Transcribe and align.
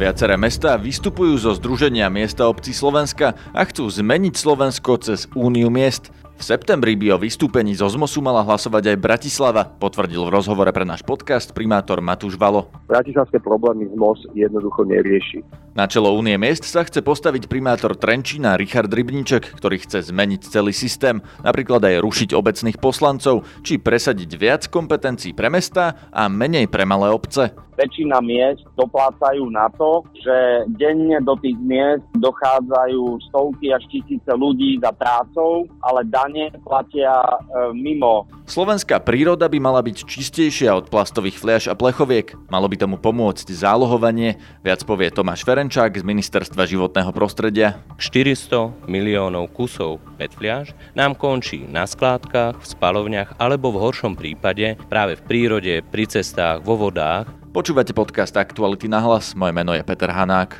Viaceré 0.00 0.40
mestá 0.40 0.80
vystupujú 0.80 1.36
zo 1.36 1.52
Združenia 1.52 2.08
miesta 2.08 2.48
obcí 2.48 2.72
Slovenska 2.72 3.36
a 3.52 3.60
chcú 3.68 3.84
zmeniť 3.84 4.32
Slovensko 4.32 4.96
cez 4.96 5.28
Úniu 5.36 5.68
miest. 5.68 6.08
V 6.40 6.56
septembri 6.56 6.96
by 6.96 7.12
o 7.12 7.20
vystúpení 7.20 7.76
zo 7.76 7.84
ZMOSu 7.84 8.24
mala 8.24 8.40
hlasovať 8.40 8.96
aj 8.96 8.96
Bratislava, 8.96 9.68
potvrdil 9.76 10.24
v 10.24 10.32
rozhovore 10.32 10.72
pre 10.72 10.88
náš 10.88 11.04
podcast 11.04 11.52
primátor 11.52 12.00
Matúš 12.00 12.40
Valo. 12.40 12.72
Bratislavské 12.88 13.44
problémy 13.44 13.92
ZMOS 13.92 14.32
jednoducho 14.32 14.88
nerieši. 14.88 15.44
Na 15.76 15.84
čelo 15.84 16.16
Únie 16.16 16.40
miest 16.40 16.64
sa 16.64 16.80
chce 16.80 17.04
postaviť 17.04 17.44
primátor 17.44 17.92
Trenčína 17.92 18.56
Richard 18.56 18.88
Rybníček, 18.88 19.52
ktorý 19.52 19.84
chce 19.84 20.08
zmeniť 20.08 20.48
celý 20.48 20.72
systém, 20.72 21.20
napríklad 21.44 21.84
aj 21.84 22.00
rušiť 22.00 22.32
obecných 22.32 22.80
poslancov, 22.80 23.44
či 23.60 23.76
presadiť 23.76 24.30
viac 24.40 24.62
kompetencií 24.72 25.36
pre 25.36 25.52
mesta 25.52 26.08
a 26.08 26.24
menej 26.32 26.72
pre 26.72 26.88
malé 26.88 27.12
obce 27.12 27.52
väčšina 27.80 28.20
miest 28.20 28.60
doplácajú 28.76 29.48
na 29.48 29.72
to, 29.72 30.04
že 30.20 30.68
denne 30.76 31.16
do 31.24 31.32
tých 31.40 31.56
miest 31.56 32.04
dochádzajú 32.20 33.24
stovky 33.32 33.72
až 33.72 33.84
tisíce 33.88 34.28
ľudí 34.36 34.76
za 34.84 34.92
prácou, 34.92 35.64
ale 35.80 36.04
dane 36.04 36.52
platia 36.60 37.16
e, 37.24 37.36
mimo. 37.72 38.28
Slovenská 38.44 39.00
príroda 39.00 39.48
by 39.48 39.58
mala 39.62 39.80
byť 39.80 40.04
čistejšia 40.04 40.74
od 40.74 40.90
plastových 40.92 41.38
fliaž 41.38 41.64
a 41.70 41.78
plechoviek. 41.78 42.36
Malo 42.52 42.66
by 42.68 42.76
tomu 42.76 42.96
pomôcť 42.98 43.46
zálohovanie, 43.46 44.36
viac 44.60 44.82
povie 44.84 45.08
Tomáš 45.08 45.46
Ferenčák 45.46 45.94
z 45.96 46.04
Ministerstva 46.04 46.66
životného 46.66 47.14
prostredia. 47.14 47.80
400 47.96 48.90
miliónov 48.90 49.54
kusov 49.54 50.02
PET 50.18 50.34
fliaž 50.34 50.74
nám 50.98 51.14
končí 51.14 51.62
na 51.64 51.86
skládkach, 51.86 52.58
v 52.58 52.66
spalovniach 52.66 53.38
alebo 53.38 53.70
v 53.70 53.80
horšom 53.86 54.18
prípade 54.18 54.74
práve 54.90 55.14
v 55.16 55.24
prírode, 55.24 55.74
pri 55.86 56.10
cestách, 56.10 56.66
vo 56.66 56.74
vodách, 56.74 57.39
Počúvate 57.50 57.90
podcast 57.90 58.30
Aktuality 58.38 58.86
na 58.86 59.02
hlas, 59.02 59.34
moje 59.34 59.50
meno 59.50 59.74
je 59.74 59.82
Peter 59.82 60.06
Hanák. 60.06 60.54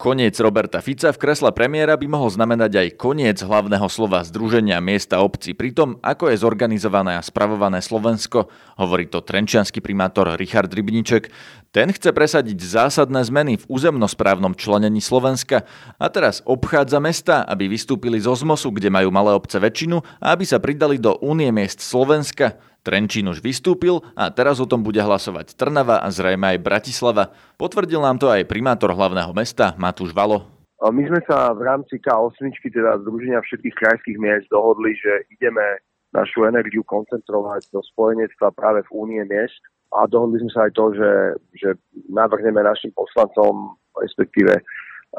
Koniec 0.00 0.40
Roberta 0.40 0.80
Fica 0.80 1.12
v 1.12 1.20
kresle 1.20 1.52
premiéra 1.52 2.00
by 2.00 2.08
mohol 2.08 2.32
znamenať 2.32 2.72
aj 2.80 2.88
koniec 2.96 3.36
hlavného 3.44 3.84
slova 3.92 4.24
Združenia 4.24 4.80
miesta 4.80 5.20
obcí 5.20 5.52
pri 5.52 5.76
tom, 5.76 6.00
ako 6.00 6.32
je 6.32 6.40
zorganizované 6.40 7.20
a 7.20 7.20
spravované 7.20 7.84
Slovensko, 7.84 8.48
hovorí 8.80 9.04
to 9.04 9.20
trenčiansky 9.20 9.84
primátor 9.84 10.32
Richard 10.40 10.72
Rybníček. 10.72 11.28
Ten 11.76 11.92
chce 11.92 12.16
presadiť 12.16 12.56
zásadné 12.56 13.20
zmeny 13.20 13.60
v 13.60 13.68
územnosprávnom 13.68 14.56
členení 14.56 15.04
Slovenska 15.04 15.68
a 16.00 16.06
teraz 16.08 16.40
obchádza 16.48 17.04
mesta, 17.04 17.44
aby 17.44 17.68
vystúpili 17.68 18.16
zo 18.16 18.32
ZMOSu, 18.32 18.72
kde 18.72 18.88
majú 18.88 19.12
malé 19.12 19.36
obce 19.36 19.60
väčšinu 19.60 20.00
a 20.24 20.32
aby 20.32 20.48
sa 20.48 20.56
pridali 20.56 20.96
do 20.96 21.20
Únie 21.20 21.52
miest 21.52 21.84
Slovenska. 21.84 22.75
Trenčín 22.86 23.26
už 23.26 23.42
vystúpil 23.42 23.98
a 24.14 24.30
teraz 24.30 24.62
o 24.62 24.70
tom 24.70 24.86
bude 24.86 25.02
hlasovať 25.02 25.58
Trnava 25.58 25.98
a 25.98 26.06
zrejme 26.14 26.54
aj 26.54 26.62
Bratislava. 26.62 27.34
Potvrdil 27.58 27.98
nám 27.98 28.22
to 28.22 28.30
aj 28.30 28.46
primátor 28.46 28.94
hlavného 28.94 29.34
mesta 29.34 29.74
Matúš 29.74 30.14
Valo. 30.14 30.46
My 30.78 31.02
sme 31.02 31.18
sa 31.26 31.50
v 31.50 31.66
rámci 31.66 31.98
K8, 31.98 32.46
teda 32.62 33.02
Združenia 33.02 33.42
všetkých 33.42 33.74
krajských 33.74 34.18
miest, 34.22 34.46
dohodli, 34.54 34.94
že 34.94 35.26
ideme 35.34 35.82
našu 36.14 36.46
energiu 36.46 36.86
koncentrovať 36.86 37.74
do 37.74 37.82
spojenectva 37.90 38.54
práve 38.54 38.86
v 38.86 38.90
únie 38.94 39.22
miest 39.26 39.58
a 39.90 40.06
dohodli 40.06 40.46
sme 40.46 40.52
sa 40.54 40.60
aj 40.70 40.72
to, 40.78 40.84
že, 40.94 41.12
že 41.58 41.68
navrhneme 42.06 42.62
našim 42.62 42.94
poslancom, 42.94 43.74
respektíve 43.98 44.62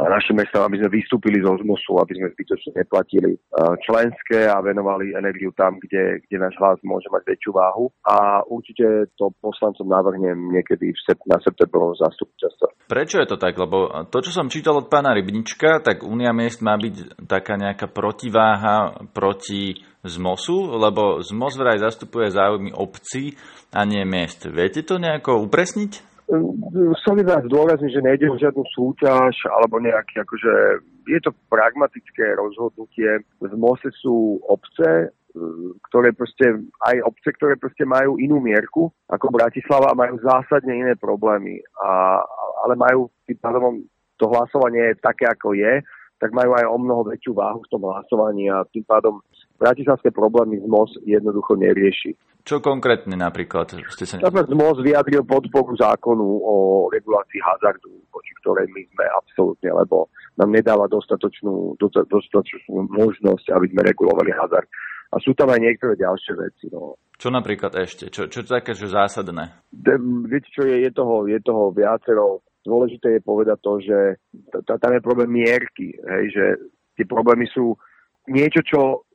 naše 0.06 0.38
mesta, 0.38 0.62
aby 0.62 0.78
sme 0.78 0.94
vystúpili 0.94 1.42
zo 1.42 1.58
ZMUSu, 1.58 1.98
aby 1.98 2.14
sme 2.22 2.28
zbytočne 2.38 2.72
neplatili 2.78 3.34
e, 3.34 3.40
členské 3.82 4.46
a 4.46 4.62
venovali 4.62 5.18
energiu 5.18 5.50
tam, 5.58 5.82
kde, 5.82 6.22
kde 6.22 6.38
náš 6.38 6.54
hlas 6.62 6.78
môže 6.86 7.10
mať 7.10 7.26
väčšiu 7.26 7.52
váhu. 7.58 7.90
A 8.06 8.46
určite 8.46 9.10
to 9.18 9.34
poslancom 9.42 9.90
navrhnem 9.90 10.54
niekedy 10.54 10.94
v 10.94 11.00
sep- 11.02 11.26
na 11.26 11.42
septembrovom 11.42 11.98
zastupiteľstve. 11.98 12.86
Prečo 12.86 13.18
je 13.26 13.28
to 13.28 13.42
tak? 13.42 13.58
Lebo 13.58 13.90
to, 14.14 14.22
čo 14.22 14.30
som 14.30 14.54
čítal 14.54 14.78
od 14.78 14.88
pána 14.88 15.18
Rybnička, 15.18 15.82
tak 15.82 16.06
Únia 16.06 16.30
miest 16.30 16.62
má 16.62 16.78
byť 16.78 17.26
taká 17.26 17.58
nejaká 17.58 17.90
protiváha 17.90 19.02
proti 19.18 19.82
ZMOSu, 20.06 20.78
lebo 20.78 21.26
ZMOS 21.26 21.58
vraj 21.58 21.82
zastupuje 21.82 22.30
záujmy 22.30 22.72
obcí 22.72 23.34
a 23.74 23.84
nie 23.84 24.06
miest. 24.06 24.46
Viete 24.48 24.86
to 24.86 25.02
nejako 25.02 25.44
upresniť? 25.50 26.17
Som 27.08 27.16
vás 27.24 27.44
zdôrazniť, 27.48 27.92
že 27.92 28.04
nejde 28.04 28.28
o 28.28 28.36
žiadnu 28.36 28.64
súťaž 28.76 29.32
alebo 29.48 29.80
nejaký, 29.80 30.20
akože 30.28 30.54
je 31.08 31.20
to 31.24 31.32
pragmatické 31.48 32.36
rozhodnutie. 32.36 33.24
V 33.40 33.54
MOSE 33.56 33.88
sú 33.96 34.44
obce, 34.44 35.16
ktoré 35.88 36.12
proste, 36.12 36.60
aj 36.84 37.00
obce, 37.08 37.32
ktoré 37.32 37.56
proste 37.56 37.88
majú 37.88 38.20
inú 38.20 38.44
mierku 38.44 38.92
ako 39.08 39.32
Bratislava 39.32 39.96
a 39.96 40.00
majú 40.00 40.20
zásadne 40.20 40.76
iné 40.76 40.94
problémy. 41.00 41.64
A, 41.80 42.20
ale 42.68 42.76
majú 42.76 43.08
tým 43.24 43.40
pádom 43.40 43.88
to 44.20 44.28
hlasovanie 44.28 44.92
je 44.92 45.00
také, 45.00 45.30
ako 45.30 45.56
je, 45.56 45.80
tak 46.18 46.34
majú 46.34 46.58
aj 46.58 46.66
o 46.66 46.78
mnoho 46.82 47.06
väčšiu 47.08 47.38
váhu 47.38 47.62
v 47.62 47.72
tom 47.72 47.86
hlasovaní 47.86 48.50
a 48.50 48.66
tým 48.74 48.84
pádom 48.84 49.22
bratislavské 49.58 50.14
problémy 50.14 50.62
z 50.62 50.66
MOS 50.70 51.02
jednoducho 51.04 51.58
nerieši. 51.58 52.14
Čo 52.48 52.64
konkrétne 52.64 53.20
napríklad? 53.20 53.76
Ste 53.92 54.08
sa... 54.08 54.24
Napríklad 54.24 54.56
MOZ 54.56 54.80
vyjadril 54.80 55.28
podporu 55.28 55.76
zákonu 55.76 56.24
o 56.48 56.56
regulácii 56.88 57.44
hazardu, 57.44 57.92
voči 58.08 58.32
ktorej 58.40 58.72
my 58.72 58.88
sme 58.96 59.06
absolútne, 59.12 59.70
lebo 59.76 60.08
nám 60.40 60.56
nedáva 60.56 60.88
dostatočnú, 60.88 61.76
dostatočnú 61.82 62.88
možnosť, 62.88 63.52
aby 63.52 63.68
sme 63.68 63.82
regulovali 63.84 64.32
hazard. 64.32 64.72
A 65.12 65.20
sú 65.20 65.36
tam 65.36 65.52
aj 65.52 65.60
niektoré 65.60 66.00
ďalšie 66.00 66.34
veci. 66.40 66.72
No. 66.72 66.96
Čo 67.20 67.36
napríklad 67.36 67.76
ešte? 67.80 68.08
Čo, 68.08 68.32
čo 68.32 68.48
také, 68.48 68.72
že 68.72 68.92
zásadné? 68.92 69.68
De, 69.68 70.00
viete 70.28 70.48
čo, 70.52 70.64
je, 70.64 70.88
je, 70.88 70.92
toho, 70.96 71.28
je 71.28 71.40
toho 71.44 71.76
viacero. 71.76 72.44
Dôležité 72.64 73.20
je 73.20 73.22
povedať 73.24 73.60
to, 73.60 73.80
že 73.84 74.00
tam 74.64 74.92
je 74.92 75.04
problém 75.04 75.32
mierky, 75.32 75.96
hej, 75.96 76.26
že 76.32 76.46
tie 77.00 77.08
problémy 77.08 77.48
sú 77.52 77.80
niečo, 78.28 78.60
čo 78.68 79.07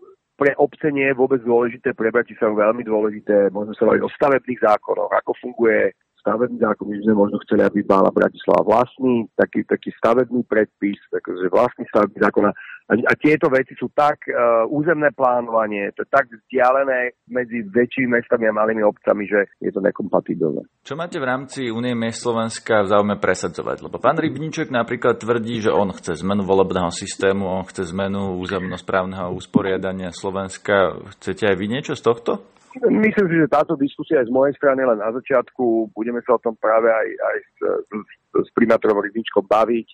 pre 0.43 0.59
obce 0.59 0.91
nie 0.91 1.07
je 1.07 1.15
vôbec 1.15 1.39
dôležité, 1.47 1.95
pre 1.95 2.11
Bratislavu 2.11 2.59
veľmi 2.59 2.83
dôležité. 2.83 3.55
Môžeme 3.55 3.79
sa 3.79 3.87
hovoriť 3.87 4.03
o 4.03 4.11
stavebných 4.11 4.59
zákonoch, 4.59 5.15
ako 5.15 5.39
funguje 5.39 5.95
stavebný 6.19 6.59
zákon, 6.59 6.87
my 6.91 6.99
sme 7.03 7.15
možno 7.15 7.39
chceli, 7.47 7.63
aby 7.63 7.83
mala 7.87 8.11
Bratislava 8.11 8.63
vlastný, 8.67 9.27
taký, 9.39 9.63
taký 9.67 9.95
stavebný 9.99 10.43
predpis, 10.47 10.99
takže 11.11 11.51
vlastný 11.51 11.87
stavebný 11.91 12.19
zákon. 12.23 12.51
A 12.91 13.13
tieto 13.15 13.47
veci 13.49 13.79
sú 13.79 13.89
tak, 13.95 14.27
uh, 14.27 14.67
územné 14.69 15.15
plánovanie, 15.15 15.95
to 15.95 16.03
je 16.03 16.11
tak 16.11 16.27
vzdialené 16.29 17.15
medzi 17.31 17.63
väčšími 17.63 18.19
mestami 18.19 18.51
a 18.51 18.57
malými 18.57 18.83
obcami, 18.83 19.25
že 19.25 19.49
je 19.63 19.71
to 19.71 19.81
nekompatibilné. 19.81 20.67
Čo 20.83 20.99
máte 20.99 21.23
v 21.23 21.29
rámci 21.29 21.71
Unie 21.71 21.95
miest 21.95 22.27
Slovenska 22.27 22.83
v 22.83 22.91
záujme 22.91 23.17
presadzovať? 23.23 23.87
Lebo 23.87 23.97
pán 24.03 24.19
Rybníček 24.19 24.69
napríklad 24.75 25.23
tvrdí, 25.23 25.63
že 25.63 25.71
on 25.71 25.95
chce 25.95 26.21
zmenu 26.21 26.43
volebného 26.43 26.91
systému, 26.91 27.47
on 27.47 27.65
chce 27.65 27.95
zmenu 27.95 28.37
územnosprávneho 28.43 29.33
usporiadania 29.33 30.11
Slovenska. 30.11 30.99
Chcete 31.17 31.49
aj 31.49 31.57
vy 31.57 31.67
niečo 31.71 31.95
z 31.95 32.03
tohto? 32.03 32.33
Myslím 32.73 33.29
si, 33.29 33.37
že 33.37 33.53
táto 33.53 33.77
diskusia 33.77 34.25
je 34.25 34.33
z 34.33 34.33
mojej 34.33 34.57
strany 34.57 34.81
len 34.81 34.97
na 34.97 35.13
začiatku. 35.13 35.93
Budeme 35.93 36.25
sa 36.25 36.41
o 36.41 36.43
tom 36.43 36.57
práve 36.57 36.89
aj, 36.89 37.09
aj 37.09 37.37
s, 37.37 37.57
s, 37.85 38.11
s 38.33 38.51
primátorom 38.57 38.97
Rybničkom 38.97 39.45
baviť. 39.45 39.89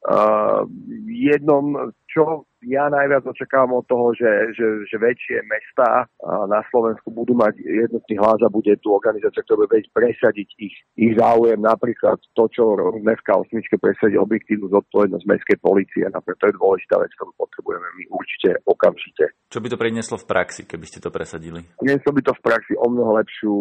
Uh, 0.00 0.64
jednom, 1.12 1.92
čo 2.08 2.48
ja 2.64 2.88
najviac 2.92 3.24
očakávam 3.24 3.80
od 3.80 3.84
toho, 3.88 4.12
že, 4.12 4.52
že, 4.52 4.84
že 4.84 4.96
väčšie 5.00 5.44
mesta 5.48 6.04
na 6.48 6.60
Slovensku 6.68 7.08
budú 7.08 7.32
mať 7.32 7.56
jednotný 7.56 8.20
hlas 8.20 8.40
a 8.44 8.52
bude 8.52 8.76
tu 8.84 8.92
organizácia, 8.92 9.40
ktorá 9.44 9.64
bude 9.64 9.80
presadiť 9.96 10.48
ich, 10.60 10.76
ich 10.96 11.12
záujem, 11.16 11.56
napríklad 11.56 12.20
to, 12.36 12.44
čo 12.52 12.76
mestská 13.00 13.40
osmičke 13.40 13.80
presadí 13.80 14.20
objektívnu 14.20 14.68
zodpovednosť 14.68 15.24
mestskej 15.24 15.58
policie. 15.60 16.04
Napríklad 16.08 16.36
to 16.36 16.48
je 16.52 16.58
dôležitá 16.60 16.94
vec, 17.00 17.10
ktorú 17.16 17.32
potrebujeme 17.40 17.88
my 17.96 18.04
určite 18.12 18.48
okamžite. 18.68 19.24
Čo 19.48 19.58
by 19.64 19.68
to 19.72 19.80
prinieslo 19.80 20.16
v 20.20 20.28
praxi, 20.28 20.68
keby 20.68 20.84
ste 20.84 21.00
to 21.00 21.08
presadili? 21.08 21.64
Prinieslo 21.80 22.12
by 22.12 22.20
to 22.20 22.32
v 22.36 22.42
praxi 22.44 22.72
o 22.76 22.86
mnoho 22.92 23.16
lepšiu 23.16 23.52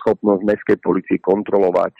schopnosť 0.00 0.42
mestskej 0.48 0.78
policie 0.80 1.20
kontrolovať 1.20 1.92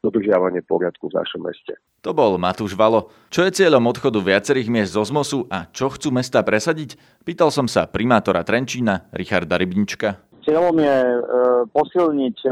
dodržiavanie 0.00 0.64
poriadku 0.64 1.12
v 1.12 1.20
našom 1.20 1.44
meste. 1.44 1.76
To 2.00 2.16
bol 2.16 2.40
Matúš 2.40 2.72
Valo. 2.72 3.12
Čo 3.28 3.44
je 3.44 3.56
cieľom 3.60 3.84
odchodu 3.88 4.20
viacerých 4.20 4.72
miest 4.72 4.96
zo 4.96 5.04
ZMOSu 5.04 5.48
a 5.52 5.68
čo 5.68 5.92
chcú 5.92 6.12
mesta 6.12 6.40
presadiť? 6.40 6.96
Pýtal 7.24 7.52
som 7.52 7.68
sa 7.68 7.84
primátora 7.84 8.40
Trenčína 8.40 9.12
Richarda 9.12 9.60
Rybnička. 9.60 10.20
Cieľom 10.44 10.76
je 10.76 10.96
e, 11.00 11.20
posilniť 11.72 12.36
e, 12.44 12.50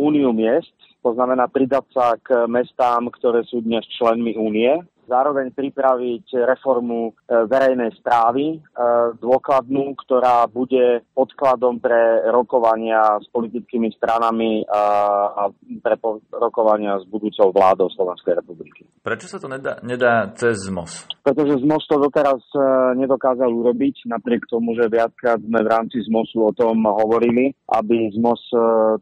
úniu 0.00 0.32
miest, 0.32 0.72
to 1.04 1.12
znamená 1.12 1.44
pridať 1.48 1.84
sa 1.92 2.16
k 2.20 2.48
mestám, 2.48 3.12
ktoré 3.12 3.44
sú 3.44 3.60
dnes 3.60 3.84
členmi 4.00 4.32
únie 4.36 4.80
zároveň 5.08 5.50
pripraviť 5.56 6.44
reformu 6.44 7.16
verejnej 7.26 7.96
správy, 7.96 8.60
dôkladnú, 9.18 9.96
ktorá 10.04 10.44
bude 10.46 11.02
podkladom 11.16 11.80
pre 11.80 12.28
rokovania 12.28 13.16
s 13.18 13.26
politickými 13.32 13.88
stranami 13.96 14.68
a 14.68 15.48
pre 15.80 15.96
rokovania 16.30 17.00
s 17.00 17.08
budúcou 17.08 17.50
vládou 17.50 17.88
Slovenskej 17.90 18.36
republiky. 18.38 18.84
Prečo 19.00 19.26
sa 19.26 19.40
to 19.40 19.48
nedá, 19.48 19.80
nedá 19.80 20.28
cez 20.36 20.68
ZMOS? 20.68 21.17
Pretože 21.28 21.60
ZMOS 21.60 21.84
to 21.92 22.00
doteraz 22.00 22.40
nedokázal 22.96 23.52
urobiť, 23.52 24.08
napriek 24.08 24.48
tomu, 24.48 24.72
že 24.72 24.88
viackrát 24.88 25.36
sme 25.44 25.60
v 25.60 25.68
rámci 25.68 26.00
ZMOSu 26.08 26.40
o 26.40 26.56
tom 26.56 26.88
hovorili, 26.88 27.52
aby 27.68 28.08
ZMOS 28.16 28.48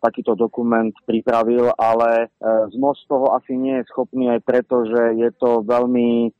takýto 0.02 0.34
dokument 0.34 0.90
pripravil, 1.06 1.70
ale 1.78 2.34
ZMOS 2.42 3.06
toho 3.06 3.30
asi 3.30 3.54
nie 3.54 3.78
je 3.78 3.86
schopný 3.94 4.34
aj 4.34 4.42
preto, 4.42 4.90
že 4.90 5.22
je 5.22 5.30
to 5.38 5.62
veľmi 5.62 6.34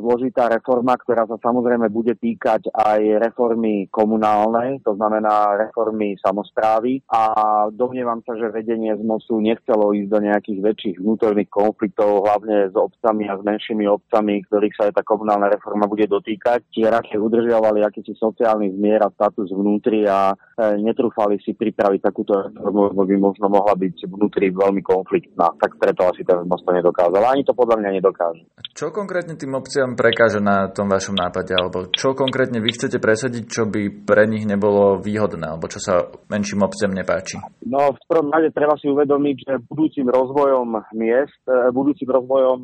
zložitá 0.00 0.48
reforma, 0.48 0.96
ktorá 0.96 1.28
sa 1.28 1.36
samozrejme 1.36 1.92
bude 1.92 2.16
týkať 2.16 2.72
aj 2.72 3.20
reformy 3.28 3.92
komunálnej, 3.92 4.80
to 4.88 4.96
znamená 4.96 5.52
reformy 5.68 6.16
samozprávy. 6.24 7.04
A 7.12 7.36
domnievam 7.76 8.24
sa, 8.24 8.40
že 8.40 8.48
vedenie 8.48 8.96
ZMOSu 8.96 9.36
nechcelo 9.44 9.92
ísť 9.92 10.08
do 10.08 10.18
nejakých 10.32 10.64
väčších 10.64 10.96
vnútorných 10.96 11.52
konfliktov, 11.52 12.24
hlavne 12.24 12.72
s 12.72 12.76
obcami 12.78 13.28
a 13.28 13.36
s 13.36 13.44
menšími 13.44 13.84
obcami, 13.84 14.40
ktorých 14.48 14.76
sa 14.80 14.88
aj 14.88 14.96
tá 14.96 15.04
komunálna 15.04 15.24
reforma 15.34 15.90
bude 15.90 16.06
dotýkať. 16.06 16.70
Tie 16.70 16.86
radšej 16.86 17.18
udržiavali 17.18 17.82
akýsi 17.82 18.14
sociálny 18.14 18.78
zmier 18.78 19.02
a 19.02 19.10
status 19.10 19.50
vnútri 19.50 20.06
a 20.06 20.30
e, 20.30 20.78
netrúfali 20.78 21.42
si 21.42 21.58
pripraviť 21.58 22.00
takúto 22.06 22.38
reformu, 22.46 22.94
lebo 22.94 23.02
by 23.02 23.16
možno 23.18 23.46
mohla 23.50 23.74
byť 23.74 24.06
vnútri 24.06 24.54
veľmi 24.54 24.86
konfliktná. 24.86 25.50
Tak 25.58 25.74
preto 25.82 26.06
asi 26.06 26.22
ten 26.22 26.38
ZMOS 26.46 26.62
to 26.62 26.70
nedokázal. 26.70 27.22
Ani 27.26 27.42
to 27.42 27.56
podľa 27.58 27.82
mňa 27.82 27.90
nedokáže. 27.98 28.46
Čo 28.76 28.94
konkrétne 28.94 29.34
tým 29.34 29.58
obciam 29.58 29.98
prekáže 29.98 30.38
na 30.38 30.70
tom 30.70 30.86
vašom 30.86 31.18
nápade? 31.18 31.50
Alebo 31.56 31.90
čo 31.90 32.14
konkrétne 32.14 32.62
vy 32.62 32.70
chcete 32.76 33.02
presadiť, 33.02 33.44
čo 33.50 33.66
by 33.66 34.06
pre 34.06 34.30
nich 34.30 34.46
nebolo 34.46 35.02
výhodné? 35.02 35.50
Alebo 35.56 35.66
čo 35.66 35.82
sa 35.82 36.06
menším 36.30 36.62
obciam 36.62 36.94
nepáči? 36.94 37.42
No, 37.66 37.90
v 37.96 38.00
prvom 38.06 38.30
rade 38.30 38.54
treba 38.54 38.78
si 38.78 38.86
uvedomiť, 38.86 39.36
že 39.42 39.52
budúcim 39.66 40.06
rozvojom 40.06 40.94
miest, 40.94 41.42
e, 41.48 41.74
budúcim 41.74 42.06
rozvojom 42.06 42.62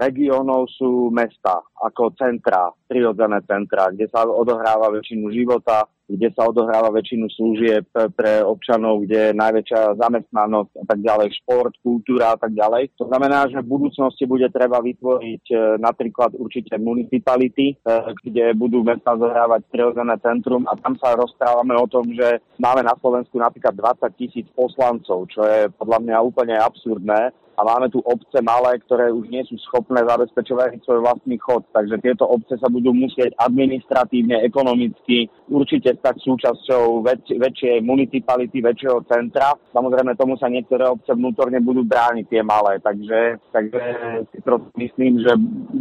regiónov 0.00 0.64
sú 0.72 1.12
mesta 1.12 1.60
ako 1.78 2.14
centra, 2.18 2.72
prirodzené 2.90 3.38
centra, 3.46 3.92
kde 3.94 4.10
sa 4.10 4.26
odohráva 4.26 4.90
väčšinu 4.90 5.30
života, 5.30 5.86
kde 6.08 6.32
sa 6.32 6.48
odohráva 6.48 6.88
väčšinu 6.88 7.28
služieb 7.28 7.84
pre 8.16 8.40
občanov, 8.40 9.04
kde 9.04 9.30
je 9.30 9.38
najväčšia 9.38 10.00
zamestnanosť 10.00 10.72
a 10.80 10.84
tak 10.88 10.98
ďalej, 11.04 11.28
šport, 11.44 11.74
kultúra 11.84 12.32
a 12.32 12.38
tak 12.40 12.56
ďalej. 12.56 12.96
To 12.96 13.04
znamená, 13.12 13.44
že 13.52 13.60
v 13.60 13.68
budúcnosti 13.76 14.24
bude 14.24 14.48
treba 14.48 14.80
vytvoriť 14.80 15.44
e, 15.52 15.56
napríklad 15.76 16.32
určite 16.40 16.80
municipality, 16.80 17.76
e, 17.76 17.94
kde 18.24 18.56
budú 18.56 18.80
mesta 18.80 19.12
zohrávať 19.20 19.68
prirodzené 19.68 20.16
centrum 20.24 20.64
a 20.64 20.80
tam 20.80 20.96
sa 20.96 21.12
rozprávame 21.12 21.76
o 21.76 21.84
tom, 21.84 22.08
že 22.16 22.40
máme 22.56 22.80
na 22.80 22.96
Slovensku 22.96 23.36
napríklad 23.36 23.76
20 23.76 24.08
tisíc 24.16 24.48
poslancov, 24.56 25.28
čo 25.28 25.44
je 25.44 25.68
podľa 25.76 26.00
mňa 26.08 26.16
úplne 26.24 26.56
absurdné 26.56 27.36
a 27.58 27.66
máme 27.66 27.90
tu 27.90 27.98
obce 28.06 28.38
malé, 28.38 28.78
ktoré 28.86 29.10
už 29.10 29.26
nie 29.34 29.42
sú 29.50 29.58
schopné 29.66 29.98
zabezpečovať 30.06 30.78
svoj 30.86 31.02
vlastný 31.02 31.34
chod. 31.42 31.66
Takže 31.74 31.98
tieto 31.98 32.30
obce 32.30 32.54
sa 32.54 32.70
budú 32.70 32.94
musieť 32.94 33.34
administratívne, 33.34 34.46
ekonomicky 34.46 35.26
určite 35.50 35.98
stať 35.98 36.22
súčasťou 36.22 37.02
väč- 37.02 37.34
väčšej 37.34 37.82
municipality, 37.82 38.62
väčšieho 38.62 39.02
centra. 39.10 39.58
Samozrejme 39.74 40.14
tomu 40.14 40.38
sa 40.38 40.46
niektoré 40.46 40.86
obce 40.86 41.10
vnútorne 41.10 41.58
budú 41.58 41.82
brániť 41.82 42.30
tie 42.30 42.42
malé. 42.46 42.78
Takže, 42.78 43.42
takže 43.50 43.82
si 44.30 44.38
proste 44.38 44.70
myslím, 44.78 45.18
že 45.26 45.34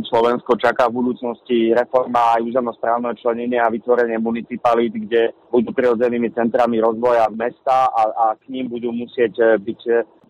Slovensko 0.10 0.58
čaká 0.58 0.90
v 0.90 1.06
budúcnosti 1.06 1.78
reforma 1.78 2.42
aj 2.42 2.42
územnosprávneho 2.42 3.14
členenia 3.22 3.70
a 3.70 3.74
vytvorenie 3.74 4.18
municipalít, 4.18 4.98
kde 4.98 5.30
budú 5.54 5.70
prirodzenými 5.78 6.34
centrami 6.34 6.82
rozvoja 6.82 7.30
mesta 7.30 7.86
a, 7.94 8.02
a 8.10 8.26
k 8.34 8.50
ním 8.50 8.66
budú 8.66 8.90
musieť 8.90 9.62
byť 9.62 9.82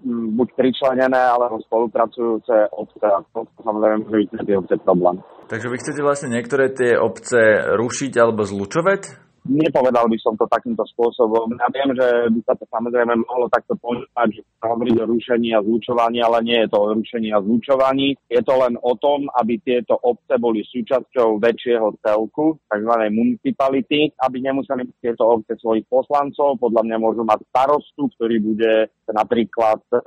buď 0.06 0.48
pričlenené, 0.54 1.18
alebo 1.18 1.62
spolupracujúce 1.66 2.72
obce. 2.74 3.06
A 3.06 3.22
to 3.34 3.48
samozrejme 3.64 4.06
môže 4.06 4.18
byť 4.28 4.46
tie 4.46 4.56
obce 4.58 4.76
problém. 4.82 5.22
Takže 5.48 5.68
vy 5.72 5.76
chcete 5.80 6.02
vlastne 6.04 6.30
niektoré 6.34 6.76
tie 6.76 7.00
obce 7.00 7.72
rušiť 7.76 8.14
alebo 8.20 8.44
zlučovať? 8.44 9.28
Nepovedal 9.48 10.12
by 10.12 10.18
som 10.20 10.36
to 10.36 10.44
takýmto 10.52 10.84
spôsobom. 10.92 11.56
Ja 11.56 11.72
viem, 11.72 11.96
že 11.96 12.08
by 12.36 12.40
sa 12.44 12.54
to 12.60 12.68
samozrejme 12.68 13.16
mohlo 13.16 13.48
takto 13.48 13.80
poňať, 13.80 14.28
že 14.36 14.42
sa 14.60 14.76
hovorí 14.76 14.92
o 15.00 15.08
rušení 15.08 15.56
a 15.56 15.64
zlučovaní, 15.64 16.20
ale 16.20 16.44
nie 16.44 16.60
je 16.68 16.70
to 16.76 16.78
o 16.84 16.92
rušení 16.92 17.32
a 17.32 17.40
zlučovaní. 17.40 18.20
Je 18.28 18.44
to 18.44 18.54
len 18.60 18.76
o 18.76 18.94
tom, 19.00 19.32
aby 19.40 19.56
tieto 19.64 19.96
obce 20.04 20.36
boli 20.36 20.68
súčasťou 20.68 21.40
väčšieho 21.40 21.96
celku, 22.04 22.60
tzv. 22.68 22.94
municipality, 23.08 24.12
aby 24.20 24.38
nemuseli 24.44 24.84
tieto 25.00 25.24
obce 25.24 25.56
svojich 25.64 25.88
poslancov. 25.88 26.60
Podľa 26.60 26.84
mňa 26.84 26.98
môžu 27.00 27.24
mať 27.24 27.48
starostu, 27.48 28.12
ktorý 28.20 28.44
bude 28.44 28.92
napríklad 29.12 29.80
e, 29.92 29.98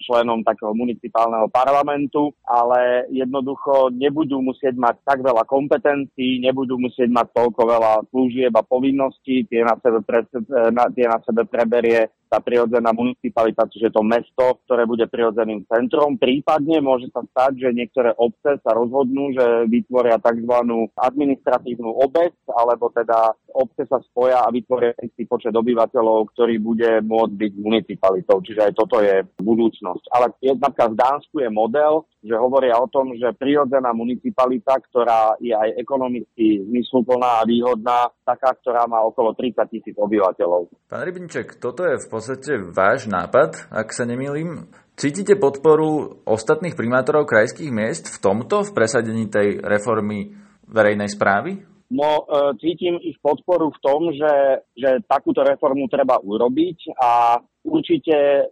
členom 0.00 0.44
takého 0.44 0.72
municipálneho 0.72 1.48
parlamentu, 1.52 2.32
ale 2.46 3.08
jednoducho 3.12 3.92
nebudú 3.92 4.40
musieť 4.40 4.76
mať 4.76 4.96
tak 5.04 5.18
veľa 5.20 5.44
kompetencií, 5.44 6.40
nebudú 6.40 6.80
musieť 6.80 7.12
mať 7.12 7.26
toľko 7.36 7.60
veľa 7.64 7.92
služieb 8.08 8.52
a 8.56 8.62
povinností, 8.64 9.44
tie 9.48 9.64
na 9.64 9.76
sebe, 9.80 10.00
pre, 10.04 10.24
na, 10.72 10.88
tie 10.92 11.06
na 11.08 11.18
sebe 11.24 11.44
preberie 11.44 12.08
tá 12.32 12.40
prirodzená 12.40 12.96
municipalita, 12.96 13.68
čiže 13.68 13.92
to 13.92 14.00
mesto, 14.00 14.56
ktoré 14.64 14.88
bude 14.88 15.04
prirodzeným 15.04 15.68
centrom. 15.68 16.16
Prípadne 16.16 16.80
môže 16.80 17.12
sa 17.12 17.20
stať, 17.20 17.68
že 17.68 17.76
niektoré 17.76 18.16
obce 18.16 18.56
sa 18.64 18.72
rozhodnú, 18.72 19.36
že 19.36 19.68
vytvoria 19.68 20.16
tzv. 20.16 20.54
administratívnu 20.96 21.92
obec, 21.92 22.32
alebo 22.48 22.88
teda 22.88 23.36
obce 23.52 23.84
sa 23.84 24.00
spoja 24.00 24.40
a 24.40 24.48
vytvoria 24.48 24.96
istý 25.04 25.28
počet 25.28 25.52
obyvateľov, 25.52 26.32
ktorý 26.32 26.56
bude 26.56 27.04
môcť 27.04 27.34
byť 27.36 27.52
municipalitou. 27.60 28.40
Čiže 28.40 28.64
aj 28.64 28.72
toto 28.72 29.04
je 29.04 29.20
budúcnosť. 29.36 30.08
Ale 30.16 30.32
napríklad 30.56 30.96
v 30.96 31.00
Dánsku 31.04 31.36
je 31.44 31.50
model, 31.52 32.08
že 32.22 32.38
hovoria 32.38 32.78
o 32.78 32.86
tom, 32.86 33.12
že 33.18 33.34
prirodzená 33.34 33.90
municipalita, 33.90 34.78
ktorá 34.78 35.34
je 35.42 35.50
aj 35.50 35.74
ekonomicky 35.74 36.62
zmysluplná 36.70 37.42
a 37.42 37.46
výhodná, 37.46 38.14
taká, 38.22 38.54
ktorá 38.62 38.86
má 38.86 39.02
okolo 39.02 39.34
30 39.34 39.58
tisíc 39.66 39.98
obyvateľov. 39.98 40.70
Pán 40.86 41.02
Rybníček, 41.02 41.58
toto 41.58 41.82
je 41.82 41.98
v 41.98 42.06
podstate 42.06 42.21
váš 42.70 43.10
nápad, 43.10 43.72
ak 43.72 43.88
sa 43.90 44.04
nemýlim. 44.04 44.68
Cítite 44.92 45.40
podporu 45.40 46.20
ostatných 46.28 46.76
primátorov 46.76 47.24
krajských 47.24 47.72
miest 47.72 48.12
v 48.12 48.20
tomto, 48.20 48.62
v 48.62 48.74
presadení 48.76 49.26
tej 49.26 49.58
reformy 49.64 50.36
verejnej 50.68 51.08
správy? 51.08 51.64
No, 51.92 52.24
e, 52.24 52.56
cítim 52.56 52.96
ich 53.04 53.20
podporu 53.20 53.68
v 53.68 53.78
tom, 53.84 54.00
že, 54.16 54.64
že 54.72 55.04
takúto 55.04 55.44
reformu 55.44 55.88
treba 55.92 56.16
urobiť 56.16 56.96
a 56.96 57.36
určite 57.68 58.16
e, 58.16 58.44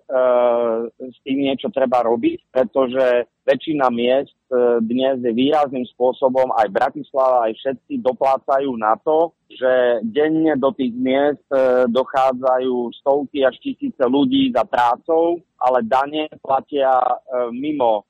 s 0.92 1.18
tým 1.24 1.38
niečo 1.48 1.72
treba 1.72 2.04
robiť, 2.04 2.52
pretože 2.52 3.32
väčšina 3.48 3.88
miest 3.88 4.36
dnes 4.82 5.22
výrazným 5.22 5.86
spôsobom, 5.94 6.50
aj 6.58 6.68
Bratislava, 6.74 7.46
aj 7.46 7.54
všetci 7.54 8.02
doplácajú 8.02 8.74
na 8.74 8.98
to, 8.98 9.30
že 9.50 10.02
denne 10.06 10.54
do 10.58 10.70
tých 10.74 10.94
miest 10.94 11.42
e, 11.50 11.86
dochádzajú 11.90 12.74
stovky 13.02 13.42
až 13.42 13.58
tisíce 13.58 14.02
ľudí 14.06 14.54
za 14.54 14.62
prácou, 14.62 15.42
ale 15.60 15.84
dane 15.84 16.32
platia 16.40 16.96
e, 16.96 17.14
mimo 17.52 18.08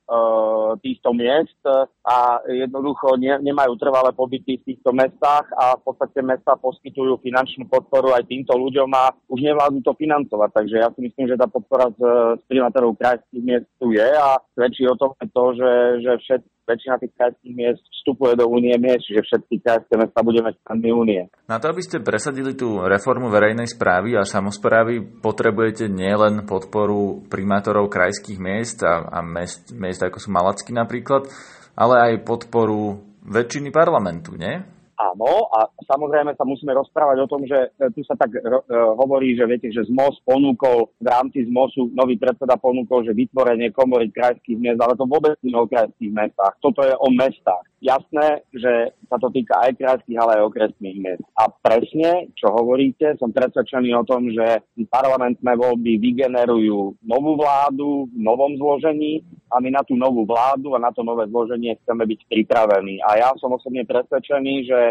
týchto 0.83 1.15
miest 1.15 1.55
a 2.03 2.43
jednoducho 2.43 3.15
ne, 3.15 3.39
nemajú 3.39 3.79
trvalé 3.79 4.11
pobyty 4.11 4.59
v 4.59 4.65
týchto 4.73 4.91
mestách 4.91 5.47
a 5.55 5.79
v 5.79 5.81
podstate 5.87 6.19
mesta 6.19 6.59
poskytujú 6.59 7.23
finančnú 7.23 7.71
podporu 7.71 8.11
aj 8.11 8.27
týmto 8.27 8.51
ľuďom 8.51 8.91
a 8.91 9.15
už 9.31 9.39
nevládnu 9.39 9.79
to 9.79 9.95
financovať. 9.95 10.49
Takže 10.51 10.75
ja 10.75 10.89
si 10.91 10.99
myslím, 11.07 11.31
že 11.31 11.39
tá 11.39 11.47
podpora 11.47 11.87
z, 11.95 12.01
z 12.39 12.43
primátorov 12.51 12.99
krajských 12.99 13.43
miest 13.43 13.67
tu 13.79 13.95
je 13.95 14.03
a 14.03 14.35
svedčí 14.51 14.83
o 14.87 14.99
tom 14.99 15.15
to, 15.15 15.43
že, 15.55 15.71
že 16.03 16.11
všet, 16.19 16.41
väčšina 16.65 16.95
tých 17.01 17.13
krajských 17.17 17.53
miest 17.53 17.83
vstupuje 18.01 18.33
do 18.39 18.45
únie 18.49 18.73
miest, 18.79 19.05
čiže 19.05 19.21
všetky 19.21 19.55
krajské 19.61 19.93
mesta 19.97 20.19
budeme 20.25 20.49
členmi 20.65 20.89
únie. 20.89 21.21
Na 21.45 21.61
to, 21.61 21.69
aby 21.69 21.81
ste 21.83 22.01
presadili 22.01 22.57
tú 22.57 22.81
reformu 22.81 23.29
verejnej 23.29 23.69
správy 23.69 24.17
a 24.17 24.25
samozprávy, 24.25 25.21
potrebujete 25.21 25.91
nielen 25.91 26.47
podporu 26.49 27.21
primátorov 27.27 27.91
krajských 27.91 28.39
miest 28.41 28.81
a, 28.81 29.05
a 29.05 29.19
miest, 29.21 29.73
miest 29.75 30.01
ako 30.01 30.17
sú 30.17 30.29
Malacky 30.33 30.71
napríklad, 30.73 31.29
ale 31.77 31.95
aj 32.09 32.25
podporu 32.25 33.01
väčšiny 33.21 33.69
parlamentu, 33.69 34.33
nie? 34.33 34.61
Áno. 35.09 35.49
A 35.49 35.65
samozrejme 35.89 36.37
sa 36.37 36.45
musíme 36.45 36.77
rozprávať 36.77 37.17
o 37.25 37.29
tom, 37.29 37.41
že 37.49 37.73
e, 37.77 37.89
tu 37.93 38.05
sa 38.05 38.13
tak 38.13 38.29
ro- 38.37 38.65
e, 38.65 38.75
hovorí, 39.01 39.33
že 39.33 39.49
viete, 39.49 39.73
že 39.73 39.89
ZMOS 39.89 40.21
ponúkol, 40.21 40.93
v 41.01 41.07
rámci 41.07 41.49
ZMOSu 41.49 41.89
nový 41.97 42.21
predseda 42.21 42.57
ponúkol, 42.61 43.01
že 43.07 43.17
vytvorenie 43.17 43.73
komory 43.73 44.13
krajských 44.13 44.57
miest, 44.61 44.79
ale 44.79 44.93
to 44.93 45.09
vôbec 45.09 45.35
nie 45.41 45.57
o 45.57 45.65
krajských 45.65 46.11
mestách. 46.13 46.53
Toto 46.61 46.85
je 46.85 46.93
o 46.93 47.07
mestách. 47.09 47.65
Jasné, 47.81 48.45
že 48.53 48.93
sa 49.09 49.17
to 49.17 49.33
týka 49.33 49.57
aj 49.57 49.73
krajských, 49.73 50.19
ale 50.21 50.37
aj 50.37 50.53
okresných 50.53 50.97
miest. 51.01 51.25
A 51.33 51.49
presne, 51.49 52.29
čo 52.37 52.53
hovoríte, 52.53 53.17
som 53.17 53.33
presvedčený 53.33 53.89
o 53.97 54.05
tom, 54.05 54.29
že 54.29 54.61
parlamentné 54.85 55.57
voľby 55.57 55.97
vygenerujú 55.97 57.01
novú 57.01 57.31
vládu 57.41 58.05
v 58.13 58.17
novom 58.21 58.53
zložení, 58.53 59.25
a 59.51 59.59
my 59.59 59.69
na 59.69 59.83
tú 59.83 59.99
novú 59.99 60.23
vládu 60.23 60.71
a 60.73 60.79
na 60.79 60.95
to 60.95 61.03
nové 61.03 61.27
zloženie 61.27 61.75
chceme 61.83 62.07
byť 62.07 62.19
pripravení. 62.31 63.03
A 63.03 63.19
ja 63.19 63.29
som 63.35 63.51
osobne 63.51 63.83
presvedčený, 63.83 64.53
že 64.63 64.90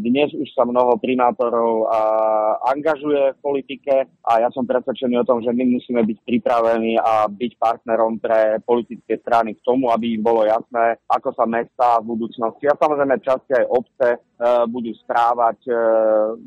dnes 0.00 0.30
už 0.34 0.48
sa 0.52 0.66
mnoho 0.66 0.98
primátorov 1.00 1.88
angažuje 2.64 3.36
v 3.36 3.42
politike 3.42 3.94
a 4.24 4.44
ja 4.44 4.48
som 4.52 4.68
presvedčený 4.68 5.20
o 5.22 5.28
tom, 5.28 5.40
že 5.44 5.52
my 5.52 5.64
musíme 5.76 6.02
byť 6.04 6.18
pripravení 6.24 6.96
a 7.00 7.28
byť 7.28 7.52
partnerom 7.58 8.20
pre 8.20 8.60
politické 8.64 9.20
strany 9.20 9.54
k 9.56 9.64
tomu, 9.64 9.90
aby 9.92 10.16
im 10.16 10.22
bolo 10.22 10.44
jasné, 10.44 10.98
ako 11.08 11.32
sa 11.36 11.44
mesta 11.44 12.00
v 12.00 12.16
budúcnosti 12.16 12.68
a 12.68 12.78
samozrejme 12.78 13.24
časti 13.24 13.52
aj 13.54 13.66
obce 13.68 14.08
e, 14.14 14.18
budú 14.68 14.90
správať 15.04 15.58
e, 15.68 15.72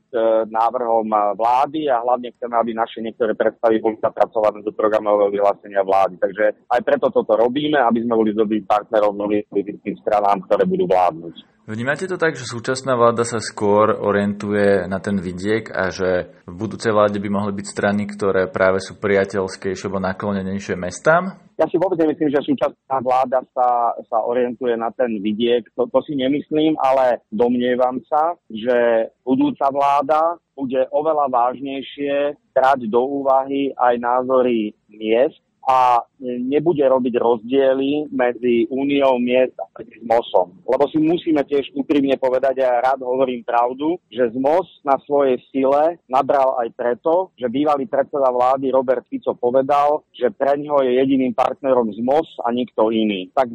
k 0.10 0.14
návrhom 0.50 1.08
vlády 1.38 1.90
a 1.90 2.02
hlavne 2.02 2.34
chceme, 2.36 2.56
aby 2.58 2.72
naše 2.74 3.00
niektoré 3.02 3.34
predstavy 3.34 3.82
boli 3.82 3.98
zapracované 4.02 4.62
do 4.62 4.74
programového 4.74 5.34
vyhlásenia 5.34 5.82
vlády. 5.86 6.18
Takže 6.18 6.46
aj 6.70 6.82
preto 6.86 7.10
toto 7.14 7.34
robíme, 7.38 7.78
aby 7.82 8.04
sme 8.04 8.14
boli 8.18 8.32
dobrým 8.34 8.66
partnerom 8.66 9.16
novým 9.16 9.44
politickým 9.50 9.98
stranám, 10.02 10.46
ktoré 10.46 10.66
budú 10.66 10.86
vládnuť. 10.90 11.57
Vnímate 11.68 12.08
to 12.08 12.16
tak, 12.16 12.40
že 12.40 12.48
súčasná 12.48 12.96
vláda 12.96 13.28
sa 13.28 13.44
skôr 13.44 13.92
orientuje 13.92 14.88
na 14.88 15.04
ten 15.04 15.20
vidiek 15.20 15.68
a 15.68 15.92
že 15.92 16.32
v 16.48 16.56
budúcej 16.56 16.96
vláde 16.96 17.20
by 17.20 17.28
mohli 17.28 17.60
byť 17.60 17.68
strany, 17.68 18.08
ktoré 18.08 18.48
práve 18.48 18.80
sú 18.80 18.96
priateľskejšie 18.96 19.92
alebo 19.92 20.00
naklonenejšie 20.00 20.80
mestám? 20.80 21.36
Ja 21.60 21.68
si 21.68 21.76
vôbec 21.76 22.00
nemyslím, 22.00 22.32
že 22.32 22.48
súčasná 22.48 23.04
vláda 23.04 23.44
sa, 23.52 24.00
sa 24.08 24.24
orientuje 24.24 24.80
na 24.80 24.96
ten 24.96 25.20
vidiek. 25.20 25.68
To, 25.76 25.92
to 25.92 26.00
si 26.08 26.16
nemyslím, 26.16 26.80
ale 26.80 27.20
domnievam 27.36 28.00
sa, 28.08 28.40
že 28.48 29.12
budúca 29.28 29.68
vláda 29.68 30.40
bude 30.56 30.88
oveľa 30.96 31.28
vážnejšie 31.28 32.40
brať 32.56 32.88
do 32.88 33.04
úvahy 33.04 33.76
aj 33.76 34.00
názory 34.00 34.72
miest 34.88 35.44
a 35.68 36.00
nebude 36.24 36.80
robiť 36.80 37.14
rozdiely 37.20 38.08
medzi 38.08 38.72
úniou 38.72 39.20
miest 39.20 39.54
a 39.60 39.68
medzi. 39.76 40.56
Lebo 40.64 40.84
si 40.88 40.98
musíme 40.98 41.44
tiež 41.44 41.76
úprimne 41.76 42.16
povedať, 42.16 42.64
a 42.64 42.80
ja 42.80 42.80
rád 42.80 43.04
hovorím 43.04 43.44
pravdu, 43.44 44.00
že 44.08 44.32
ZMOS 44.32 44.88
na 44.88 44.96
svojej 45.04 45.38
sile 45.52 46.00
nabral 46.08 46.56
aj 46.64 46.72
preto, 46.72 47.36
že 47.36 47.52
bývalý 47.52 47.86
predseda 47.86 48.32
vlády 48.32 48.72
Robert 48.72 49.04
Fico 49.12 49.36
povedal, 49.36 50.08
že 50.16 50.32
pre 50.32 50.56
ňoho 50.56 50.88
je 50.88 51.04
jediným 51.04 51.36
partnerom 51.36 51.92
ZMOS 51.92 52.48
a 52.48 52.56
nikto 52.56 52.88
iný. 52.90 53.28
Tak 53.36 53.52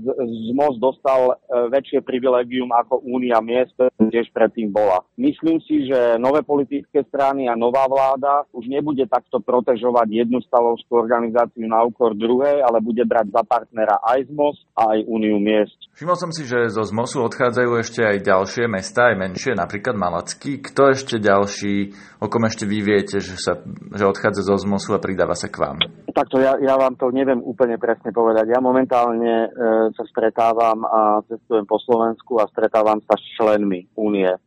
ZMOS 0.53 0.77
dostal 0.79 1.33
e, 1.33 1.35
väčšie 1.73 2.05
privilegium 2.05 2.71
ako 2.77 3.01
únia 3.03 3.41
miest, 3.41 3.75
tiež 3.99 4.29
predtým 4.37 4.69
bola. 4.69 5.01
Myslím 5.17 5.65
si, 5.65 5.89
že 5.89 6.21
nové 6.21 6.45
politické 6.45 7.03
strany 7.09 7.49
a 7.49 7.57
nová 7.57 7.89
vláda 7.89 8.45
už 8.53 8.69
nebude 8.69 9.09
takto 9.09 9.41
protežovať 9.41 10.27
jednu 10.27 10.45
stavovskú 10.45 11.01
organizáciu 11.01 11.65
na 11.65 11.83
úkor 11.87 12.02
druhej, 12.11 12.59
ale 12.67 12.83
bude 12.83 13.07
brať 13.07 13.31
za 13.31 13.43
partnera 13.47 14.03
aj 14.03 14.27
ZMOS 14.27 14.57
a 14.75 14.83
aj 14.97 14.99
Úniu 15.07 15.39
miest. 15.39 15.79
Všimol 15.95 16.19
som 16.19 16.35
si, 16.35 16.43
že 16.43 16.73
zo 16.73 16.83
ZMOSu 16.83 17.23
odchádzajú 17.23 17.71
ešte 17.79 18.03
aj 18.03 18.27
ďalšie 18.27 18.65
mesta, 18.67 19.15
aj 19.15 19.17
menšie, 19.23 19.53
napríklad 19.55 19.95
Malacký. 19.95 20.59
Kto 20.59 20.91
ešte 20.91 21.23
ďalší, 21.23 21.95
o 22.19 22.27
kom 22.27 22.43
ešte 22.49 22.67
vy 22.67 22.83
viete, 22.83 23.23
že, 23.23 23.39
sa, 23.39 23.61
že 23.95 24.05
odchádza 24.09 24.43
zo 24.43 24.59
ZMOSu 24.59 24.97
a 24.97 25.05
pridáva 25.05 25.39
sa 25.39 25.47
k 25.47 25.63
vám? 25.63 25.79
Takto 26.11 26.43
ja, 26.43 26.59
ja 26.59 26.75
vám 26.75 26.99
to 26.99 27.13
neviem 27.15 27.39
úplne 27.45 27.79
presne 27.79 28.11
povedať. 28.11 28.51
Ja 28.51 28.61
momentálne 28.65 29.47
e, 29.47 29.49
sa 29.95 30.05
stretávam 30.09 30.85
a 30.89 31.23
cestujem 31.29 31.69
po 31.69 31.77
Slovensku 31.81 32.41
a 32.41 32.51
stretávam 32.51 32.99
sa 33.05 33.15
s 33.15 33.25
členmi 33.39 33.87
únie. 33.95 34.29
E, 34.29 34.39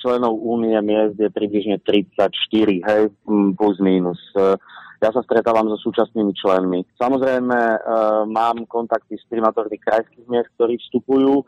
členov 0.00 0.40
únie 0.40 0.76
miest 0.80 1.20
je 1.20 1.28
približne 1.28 1.80
34, 1.84 2.32
hej, 2.80 3.02
plus 3.56 3.76
minus. 3.78 4.20
E, 4.32 4.56
ja 5.02 5.10
sa 5.12 5.20
stretávam 5.24 5.68
so 5.72 5.78
súčasnými 5.80 6.32
členmi. 6.32 6.84
Samozrejme, 6.96 7.58
e, 7.58 7.78
mám 8.30 8.64
kontakty 8.68 9.16
s 9.16 9.24
primátormi 9.28 9.76
krajských 9.80 10.26
miest, 10.28 10.50
ktorí 10.56 10.80
vstupujú 10.80 11.44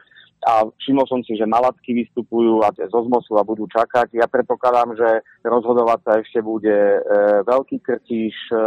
a 0.46 0.62
všimol 0.70 1.06
som 1.10 1.20
si, 1.26 1.34
že 1.34 1.50
Malacky 1.50 1.90
vystupujú 1.98 2.62
a 2.62 2.70
zo 2.70 3.00
ZMOSu 3.02 3.34
a 3.34 3.42
budú 3.42 3.66
čakať. 3.66 4.14
Ja 4.14 4.30
predpokladám, 4.30 4.94
že 4.94 5.26
rozhodovať 5.42 5.98
sa 6.06 6.12
ešte 6.22 6.38
bude 6.46 6.70
e, 6.70 7.00
Veľký 7.42 7.82
Krtíš, 7.82 8.36
e, 8.50 8.54
e, 8.54 8.62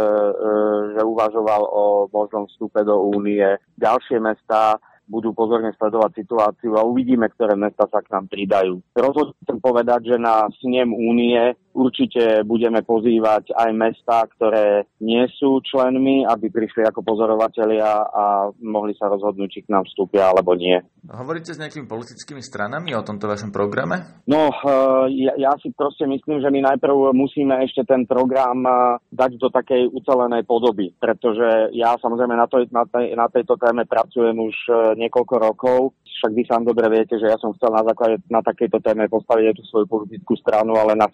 že 0.92 1.00
uvažoval 1.00 1.62
o 1.64 1.84
možnom 2.12 2.44
vstupe 2.52 2.84
do 2.84 3.00
únie. 3.08 3.56
Ďalšie 3.80 4.20
mesta 4.20 4.76
budú 5.08 5.32
pozorne 5.32 5.72
sledovať 5.76 6.24
situáciu 6.24 6.76
a 6.76 6.86
uvidíme, 6.86 7.28
ktoré 7.32 7.56
mesta 7.56 7.88
sa 7.88 8.04
k 8.04 8.12
nám 8.12 8.28
pridajú. 8.28 8.80
Rozhodne 8.96 9.60
povedať, 9.60 10.14
že 10.14 10.16
na 10.16 10.48
snem 10.62 10.92
únie 10.92 11.56
určite 11.74 12.44
budeme 12.44 12.84
pozývať 12.84 13.52
aj 13.56 13.70
mesta, 13.74 14.24
ktoré 14.36 14.86
nie 15.00 15.24
sú 15.36 15.60
členmi, 15.64 16.24
aby 16.28 16.48
prišli 16.48 16.86
ako 16.86 17.00
pozorovatelia 17.02 17.90
a 18.08 18.24
mohli 18.62 18.94
sa 18.96 19.10
rozhodnúť, 19.10 19.48
či 19.50 19.60
k 19.64 19.72
nám 19.72 19.84
vstúpia 19.88 20.30
alebo 20.30 20.54
nie. 20.54 20.78
Hovoríte 21.02 21.50
s 21.50 21.58
nejakými 21.58 21.90
politickými 21.90 22.38
stranami 22.38 22.94
o 22.94 23.02
tomto 23.02 23.26
vašom 23.26 23.50
programe? 23.50 24.22
No, 24.30 24.48
eh, 24.48 25.26
ja, 25.26 25.34
ja 25.34 25.52
si 25.58 25.74
proste 25.74 26.06
myslím, 26.06 26.38
že 26.38 26.48
my 26.52 26.72
najprv 26.72 27.10
musíme 27.10 27.58
ešte 27.66 27.82
ten 27.82 28.06
program 28.06 28.62
eh, 28.62 28.74
dať 29.10 29.40
do 29.40 29.48
takej 29.50 29.90
ucelenej 29.90 30.46
podoby, 30.46 30.94
pretože 30.96 31.74
ja 31.74 31.98
samozrejme 31.98 32.38
na, 32.38 32.46
to, 32.46 32.62
na, 32.70 32.86
tej, 32.86 33.18
na 33.18 33.26
tejto 33.26 33.58
téme 33.58 33.82
pracujem 33.88 34.36
už 34.38 34.56
eh, 34.70 34.76
niekoľko 35.02 35.34
rokov. 35.42 35.78
Však 36.22 36.38
vy 36.38 36.42
sám 36.46 36.62
dobre 36.62 36.86
viete, 36.86 37.18
že 37.18 37.26
ja 37.26 37.34
som 37.40 37.50
chcel 37.58 37.74
na 37.74 37.82
základe 37.82 38.22
na 38.30 38.38
takejto 38.38 38.78
téme 38.78 39.10
postaviť 39.10 39.44
aj 39.50 39.56
tú 39.58 39.64
svoju 39.66 39.86
politickú 39.90 40.38
stranu, 40.38 40.78
ale 40.78 40.94
na 40.94 41.10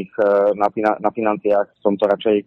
finančných, 0.00 0.56
na, 0.56 0.68
fina, 0.70 0.96
na 1.00 1.10
financiách 1.10 1.66
som 1.82 1.96
to 1.96 2.08
radšej 2.08 2.44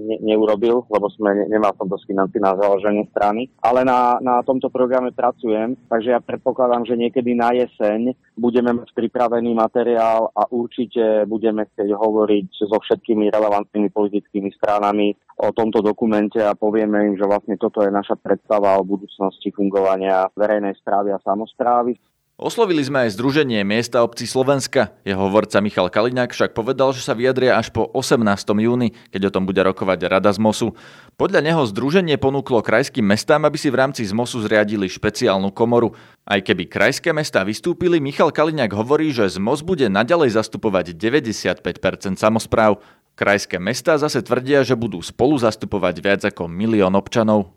ne, 0.00 0.16
neurobil, 0.24 0.88
lebo 0.88 1.06
sme, 1.12 1.36
ne, 1.36 1.44
nemal 1.52 1.76
som 1.76 1.84
z 1.84 2.08
financí 2.08 2.40
na 2.40 2.56
založenie 2.56 3.04
strany. 3.12 3.52
Ale 3.60 3.84
na, 3.84 4.16
na 4.24 4.40
tomto 4.40 4.72
programe 4.72 5.12
pracujem, 5.12 5.76
takže 5.92 6.16
ja 6.16 6.20
predpokladám, 6.24 6.88
že 6.88 6.96
niekedy 6.96 7.36
na 7.36 7.52
jeseň 7.52 8.16
budeme 8.32 8.72
mať 8.72 8.96
pripravený 8.96 9.52
materiál 9.52 10.32
a 10.32 10.48
určite 10.48 11.28
budeme 11.28 11.68
chcieť 11.68 11.92
hovoriť 11.92 12.48
so 12.64 12.76
všetkými 12.80 13.28
relevantnými 13.28 13.92
politickými 13.92 14.48
stranami 14.56 15.12
o 15.42 15.52
tomto 15.52 15.84
dokumente 15.84 16.40
a 16.40 16.56
povieme 16.56 17.12
im, 17.12 17.14
že 17.20 17.28
vlastne 17.28 17.60
toto 17.60 17.84
je 17.84 17.92
naša 17.92 18.16
predstava 18.16 18.80
o 18.80 18.86
budúcnosti 18.88 19.52
fungovania 19.52 20.32
verejnej 20.32 20.80
správy 20.80 21.12
a 21.12 21.20
samozprávy. 21.20 21.92
Oslovili 22.40 22.80
sme 22.80 23.04
aj 23.04 23.12
Združenie 23.12 23.60
miesta 23.60 24.00
obcí 24.00 24.24
Slovenska. 24.24 24.96
Jeho 25.04 25.28
hovorca 25.28 25.60
Michal 25.60 25.92
Kaliňák 25.92 26.32
však 26.32 26.56
povedal, 26.56 26.96
že 26.96 27.04
sa 27.04 27.12
vyjadria 27.12 27.60
až 27.60 27.68
po 27.68 27.84
18. 27.92 28.24
júni, 28.56 28.96
keď 29.12 29.28
o 29.28 29.34
tom 29.36 29.44
bude 29.44 29.60
rokovať 29.60 30.08
Rada 30.08 30.32
z 30.32 30.40
MOSu. 30.40 30.72
Podľa 31.20 31.44
neho 31.44 31.60
Združenie 31.68 32.16
ponúklo 32.16 32.64
krajským 32.64 33.04
mestám, 33.04 33.44
aby 33.44 33.60
si 33.60 33.68
v 33.68 33.84
rámci 33.84 34.08
ZMOSu 34.08 34.48
zriadili 34.48 34.88
špeciálnu 34.88 35.52
komoru. 35.52 35.92
Aj 36.24 36.40
keby 36.40 36.72
krajské 36.72 37.12
mestá 37.12 37.44
vystúpili, 37.44 38.00
Michal 38.00 38.32
Kaliňák 38.32 38.72
hovorí, 38.72 39.12
že 39.12 39.28
ZMOS 39.28 39.60
bude 39.60 39.92
naďalej 39.92 40.32
zastupovať 40.32 40.96
95% 40.96 42.16
samozpráv. 42.16 42.80
Krajské 43.12 43.60
mestá 43.60 44.00
zase 44.00 44.24
tvrdia, 44.24 44.64
že 44.64 44.72
budú 44.72 45.04
spolu 45.04 45.36
zastupovať 45.36 45.94
viac 46.00 46.24
ako 46.24 46.48
milión 46.48 46.96
občanov. 46.96 47.52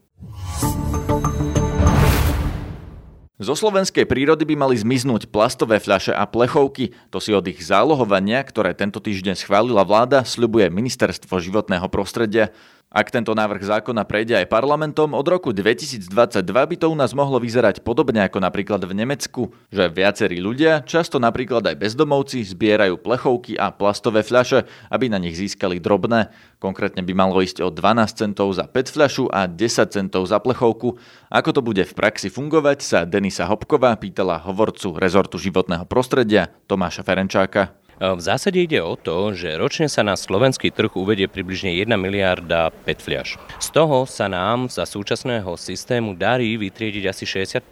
Zo 3.35 3.51
slovenskej 3.51 4.07
prírody 4.07 4.47
by 4.47 4.55
mali 4.55 4.79
zmiznúť 4.79 5.27
plastové 5.27 5.83
fľaše 5.83 6.15
a 6.15 6.23
plechovky. 6.23 6.95
To 7.11 7.19
si 7.19 7.35
od 7.35 7.43
ich 7.51 7.59
zálohovania, 7.59 8.39
ktoré 8.39 8.71
tento 8.71 9.03
týždeň 9.03 9.35
schválila 9.35 9.83
vláda, 9.83 10.23
sľubuje 10.23 10.71
Ministerstvo 10.71 11.43
životného 11.43 11.83
prostredia. 11.91 12.55
Ak 12.95 13.11
tento 13.11 13.35
návrh 13.35 13.59
zákona 13.59 14.07
prejde 14.07 14.39
aj 14.39 14.47
parlamentom, 14.47 15.11
od 15.11 15.27
roku 15.27 15.51
2022 15.51 16.07
by 16.47 16.75
to 16.79 16.87
u 16.87 16.95
nás 16.95 17.11
mohlo 17.11 17.43
vyzerať 17.43 17.83
podobne 17.83 18.23
ako 18.23 18.39
napríklad 18.39 18.87
v 18.87 18.95
Nemecku, 18.95 19.51
že 19.67 19.91
viacerí 19.91 20.39
ľudia, 20.39 20.79
často 20.87 21.19
napríklad 21.19 21.59
aj 21.67 21.75
bezdomovci, 21.75 22.47
zbierajú 22.47 22.95
plechovky 22.95 23.59
a 23.59 23.75
plastové 23.75 24.23
fľaše, 24.23 24.63
aby 24.87 25.11
na 25.11 25.19
nich 25.19 25.35
získali 25.35 25.83
drobné. 25.83 26.31
Konkrétne 26.63 27.03
by 27.03 27.11
malo 27.11 27.43
ísť 27.43 27.67
o 27.67 27.69
12 27.69 28.15
centov 28.15 28.55
za 28.55 28.63
PET 28.63 28.87
fľašu 28.87 29.27
a 29.27 29.43
10 29.51 29.91
centov 29.91 30.23
za 30.31 30.39
plechovku. 30.39 30.95
Ako 31.27 31.51
to 31.51 31.59
bude 31.59 31.83
v 31.83 31.91
praxi 31.99 32.31
fungovať, 32.31 32.79
sa 32.79 33.03
Denisa 33.03 33.43
Hopková 33.43 33.91
pýtala 33.99 34.39
hovorcu 34.39 34.95
rezortu 34.95 35.35
životného 35.35 35.83
prostredia 35.83 36.47
Tomáša 36.71 37.03
Ferenčáka. 37.03 37.75
V 37.95 38.19
zásade 38.19 38.59
ide 38.59 38.83
o 38.83 38.99
to, 38.99 39.31
že 39.31 39.55
ročne 39.55 39.87
sa 39.87 40.03
na 40.03 40.19
slovenský 40.19 40.67
trh 40.67 40.91
uvedie 40.99 41.31
približne 41.31 41.71
1 41.71 41.87
miliarda 41.95 42.67
PET 42.83 42.99
fľaš. 42.99 43.39
Z 43.63 43.71
toho 43.71 44.03
sa 44.03 44.27
nám 44.27 44.67
za 44.67 44.83
súčasného 44.83 45.55
systému 45.55 46.11
darí 46.11 46.59
vytriediť 46.59 47.07
asi 47.07 47.23
60 47.23 47.63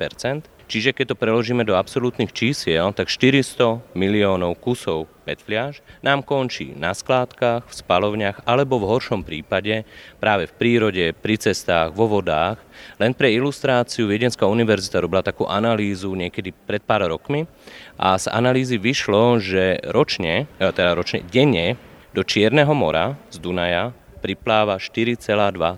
Čiže 0.67 0.96
keď 0.96 1.13
to 1.13 1.20
preložíme 1.20 1.67
do 1.67 1.75
absolútnych 1.75 2.32
čísiel, 2.32 2.96
tak 2.96 3.12
400 3.12 3.84
miliónov 3.93 4.58
kusov 4.63 5.12
PET 5.24 5.39
fľaš 5.43 5.79
nám 6.03 6.24
končí 6.24 6.75
na 6.75 6.91
skládkach, 6.91 7.67
v 7.67 7.74
spalovniach 7.74 8.43
alebo 8.43 8.79
v 8.79 8.89
horšom 8.91 9.24
prípade 9.24 9.88
práve 10.20 10.48
v 10.48 10.55
prírode, 10.55 11.05
pri 11.15 11.36
cestách, 11.39 11.96
vo 11.96 12.08
vodách. 12.08 12.60
Len 13.00 13.15
pre 13.15 13.32
ilustráciu 13.32 14.08
Viedenská 14.08 14.43
univerzita 14.48 15.03
robila 15.03 15.24
takú 15.24 15.48
analýzu 15.48 16.12
niekedy 16.15 16.51
pred 16.51 16.84
pár 16.84 17.08
rokmi 17.08 17.48
a 17.96 18.20
z 18.20 18.27
analýzy 18.32 18.75
vyšlo, 18.75 19.39
že 19.39 19.79
ročne, 19.91 20.48
e, 20.60 20.67
teda 20.72 20.96
ročne, 20.96 21.24
denne 21.27 21.79
do 22.12 22.22
Čierneho 22.22 22.72
mora 22.75 23.15
z 23.32 23.39
Dunaja 23.39 23.96
pripláva 24.24 24.80
4,2 24.80 25.27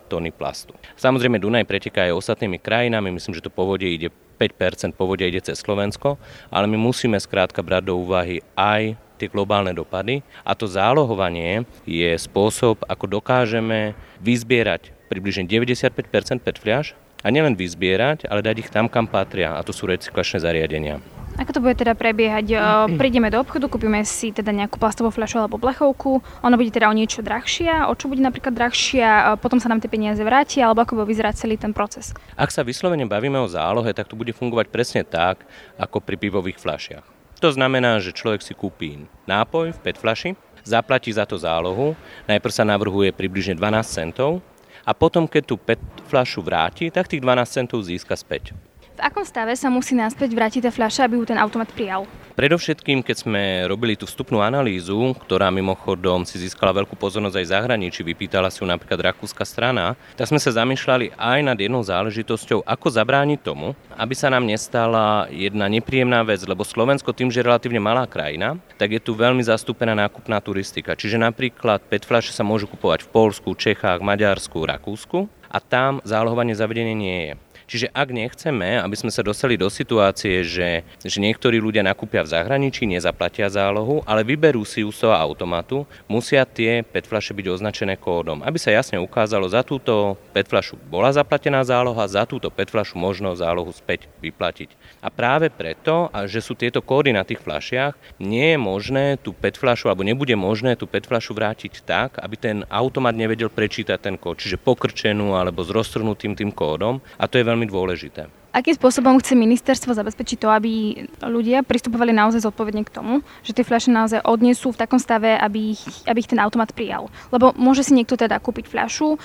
tony 0.05 0.29
plastu. 0.29 0.77
Samozrejme 0.93 1.41
Dunaj 1.41 1.65
preteká 1.65 2.05
aj 2.05 2.21
ostatnými 2.21 2.61
krajinami, 2.61 3.09
myslím, 3.09 3.33
že 3.33 3.41
to 3.41 3.49
povodie 3.49 3.97
ide 3.97 4.13
5% 4.37 4.93
povodia 4.93 5.25
ide 5.25 5.41
cez 5.41 5.57
Slovensko, 5.57 6.21
ale 6.53 6.69
my 6.69 6.77
musíme 6.77 7.17
skrátka 7.17 7.65
brať 7.65 7.89
do 7.89 7.97
úvahy 7.97 8.43
aj 8.53 8.99
tie 9.15 9.31
globálne 9.31 9.71
dopady 9.71 10.21
a 10.43 10.51
to 10.53 10.67
zálohovanie 10.67 11.63
je 11.87 12.11
spôsob, 12.19 12.83
ako 12.85 13.19
dokážeme 13.19 13.95
vyzbierať 14.19 14.91
približne 15.07 15.47
95% 15.47 16.43
PET 16.43 16.57
fľaš 16.59 16.85
a 17.23 17.31
nielen 17.31 17.55
vyzbierať, 17.55 18.27
ale 18.27 18.43
dať 18.43 18.67
ich 18.67 18.69
tam, 18.69 18.91
kam 18.91 19.07
patria 19.07 19.55
a 19.55 19.63
to 19.63 19.71
sú 19.71 19.87
recyklačné 19.87 20.43
zariadenia. 20.43 20.99
Ako 21.35 21.51
to 21.51 21.59
bude 21.59 21.75
teda 21.75 21.93
prebiehať? 21.95 22.45
Prídeme 23.01 23.27
do 23.27 23.43
obchodu, 23.43 23.67
kúpime 23.67 24.01
si 24.07 24.31
teda 24.31 24.55
nejakú 24.55 24.79
plastovú 24.79 25.11
fľašu 25.11 25.43
alebo 25.43 25.59
plechovku, 25.59 26.23
ona 26.41 26.55
bude 26.55 26.71
teda 26.71 26.87
o 26.87 26.95
niečo 26.95 27.19
drahšia, 27.19 27.91
o 27.91 27.93
čo 27.93 28.07
bude 28.07 28.23
napríklad 28.23 28.55
drahšia, 28.55 29.35
potom 29.43 29.59
sa 29.59 29.67
nám 29.67 29.83
tie 29.83 29.91
peniaze 29.91 30.23
vrátia, 30.23 30.67
alebo 30.67 30.83
ako 30.83 31.03
bude 31.03 31.11
vyzerať 31.11 31.45
celý 31.45 31.59
ten 31.59 31.75
proces? 31.75 32.15
Ak 32.39 32.51
sa 32.51 32.63
vyslovene 32.63 33.03
bavíme 33.03 33.37
o 33.39 33.47
zálohe, 33.51 33.91
tak 33.91 34.07
to 34.07 34.15
bude 34.15 34.31
fungovať 34.31 34.71
presne 34.71 35.01
tak, 35.03 35.43
ako 35.75 35.99
pri 35.99 36.15
pivových 36.15 36.59
fľašiach. 36.59 37.05
To 37.43 37.51
znamená, 37.51 37.99
že 37.99 38.15
človek 38.15 38.39
si 38.39 38.55
kúpí 38.55 39.05
nápoj 39.27 39.75
v 39.75 39.79
PET 39.83 39.99
fľaši, 39.99 40.31
zaplatí 40.63 41.11
za 41.11 41.27
to 41.27 41.35
zálohu, 41.35 41.93
najprv 42.25 42.53
sa 42.53 42.63
navrhuje 42.63 43.11
približne 43.11 43.59
12 43.59 43.85
centov 43.85 44.39
a 44.87 44.95
potom, 44.95 45.27
keď 45.27 45.43
tú 45.43 45.55
PET 45.59 45.81
fľašu 46.07 46.41
vráti, 46.41 46.87
tak 46.89 47.11
tých 47.11 47.21
12 47.21 47.45
centov 47.45 47.83
získa 47.83 48.15
späť. 48.15 48.55
V 48.95 49.03
akom 49.03 49.27
stave 49.27 49.59
sa 49.59 49.67
musí 49.67 49.91
naspäť 49.91 50.31
vrátiť 50.31 50.61
tá 50.63 50.71
fľaša, 50.71 51.11
aby 51.11 51.19
ju 51.19 51.27
ten 51.27 51.35
automat 51.35 51.67
prijal? 51.67 52.07
Predovšetkým, 52.39 53.03
keď 53.03 53.27
sme 53.27 53.43
robili 53.67 53.99
tú 53.99 54.07
vstupnú 54.07 54.39
analýzu, 54.39 55.11
ktorá 55.19 55.51
mimochodom 55.51 56.23
si 56.23 56.39
získala 56.39 56.71
veľkú 56.71 56.95
pozornosť 56.95 57.35
aj 57.35 57.47
zahraničí, 57.51 58.07
vypýtala 58.07 58.47
si 58.47 58.63
ju 58.63 58.67
napríklad 58.67 59.11
rakúska 59.11 59.43
strana, 59.43 59.99
tak 60.15 60.31
sme 60.31 60.39
sa 60.39 60.55
zamýšľali 60.55 61.11
aj 61.11 61.39
nad 61.43 61.59
jednou 61.59 61.83
záležitosťou, 61.83 62.63
ako 62.63 62.87
zabrániť 62.87 63.39
tomu, 63.43 63.75
aby 63.99 64.15
sa 64.15 64.31
nám 64.31 64.47
nestala 64.47 65.27
jedna 65.27 65.67
nepríjemná 65.67 66.23
vec, 66.23 66.39
lebo 66.47 66.63
Slovensko 66.63 67.11
tým, 67.11 67.27
že 67.27 67.43
je 67.43 67.47
relatívne 67.51 67.83
malá 67.83 68.07
krajina, 68.07 68.55
tak 68.79 68.95
je 68.95 69.03
tu 69.03 69.11
veľmi 69.11 69.43
zastúpená 69.43 69.91
nákupná 69.91 70.39
turistika. 70.39 70.95
Čiže 70.95 71.19
napríklad 71.19 71.83
PET 71.83 72.07
fľaše 72.07 72.31
sa 72.31 72.47
môžu 72.47 72.71
kupovať 72.71 73.03
v 73.03 73.11
Polsku, 73.11 73.59
Čechách, 73.59 73.99
Maďarsku, 73.99 74.55
Rakúsku 74.63 75.27
a 75.51 75.59
tam 75.59 75.99
zálohovanie 76.07 76.55
zavedenie 76.55 76.95
nie 76.95 77.19
je. 77.31 77.44
Čiže 77.65 77.89
ak 77.89 78.09
nechceme, 78.13 78.77
aby 78.81 78.95
sme 78.97 79.09
sa 79.09 79.25
dostali 79.25 79.57
do 79.57 79.69
situácie, 79.69 80.45
že, 80.45 80.85
že 81.01 81.17
niektorí 81.17 81.57
ľudia 81.57 81.81
nakúpia 81.81 82.21
v 82.21 82.31
zahraničí, 82.31 82.85
nezaplatia 82.85 83.49
zálohu, 83.49 84.05
ale 84.05 84.21
vyberú 84.21 84.61
si 84.65 84.85
ju 84.85 84.89
z 84.93 85.07
toho 85.07 85.15
automatu, 85.15 85.85
musia 86.05 86.45
tie 86.45 86.85
PET 86.85 87.09
byť 87.09 87.47
označené 87.49 87.95
kódom, 87.95 88.41
aby 88.43 88.59
sa 88.59 88.73
jasne 88.73 88.99
ukázalo, 88.99 89.47
za 89.49 89.63
túto 89.63 90.19
PET 90.35 90.51
fľašu 90.51 90.75
bola 90.91 91.09
zaplatená 91.15 91.63
záloha, 91.63 92.05
za 92.05 92.27
túto 92.27 92.51
PET 92.51 92.69
fľašu 92.69 92.99
možno 92.99 93.31
zálohu 93.33 93.71
späť 93.71 94.11
vyplatiť. 94.19 94.75
A 94.99 95.07
práve 95.07 95.47
preto, 95.47 96.11
že 96.27 96.43
sú 96.43 96.57
tieto 96.57 96.83
kódy 96.83 97.15
na 97.15 97.23
tých 97.23 97.39
fľašiach, 97.39 98.19
nie 98.19 98.53
je 98.53 98.59
možné 98.59 99.05
tú 99.23 99.31
PET 99.31 99.55
alebo 99.65 100.03
nebude 100.03 100.35
možné 100.35 100.75
tú 100.75 100.83
PET 100.83 101.07
vrátiť 101.07 101.87
tak, 101.87 102.19
aby 102.19 102.35
ten 102.35 102.57
automat 102.67 103.15
nevedel 103.15 103.47
prečítať 103.47 103.97
ten 103.97 104.15
kód, 104.19 104.35
čiže 104.35 104.59
pokrčenú 104.59 105.39
alebo 105.39 105.63
s 105.63 105.71
roztrhnutým 105.71 106.35
tým 106.35 106.51
kódom. 106.51 106.99
A 107.15 107.25
to 107.31 107.39
je 107.39 107.47
veľmi 107.47 107.54
veľmi 107.55 107.71
dôležité. 107.71 108.44
Akým 108.55 108.71
spôsobom 108.71 109.19
chce 109.19 109.35
ministerstvo 109.35 109.91
zabezpečiť 109.91 110.37
to, 110.39 110.47
aby 110.47 111.03
ľudia 111.27 111.59
pristupovali 111.59 112.15
naozaj 112.15 112.47
zodpovedne 112.47 112.87
k 112.87 112.93
tomu, 112.95 113.19
že 113.43 113.51
tie 113.51 113.67
fľaše 113.67 113.91
naozaj 113.91 114.23
odnesú 114.23 114.71
v 114.71 114.79
takom 114.79 114.95
stave, 114.95 115.35
aby 115.35 115.75
ich, 115.75 115.83
aby 116.07 116.23
ich 116.23 116.31
ten 116.31 116.39
automat 116.39 116.71
prijal? 116.71 117.11
Lebo 117.35 117.51
môže 117.59 117.83
si 117.83 117.91
niekto 117.91 118.15
teda 118.15 118.39
kúpiť 118.39 118.71
fľašu, 118.71 119.19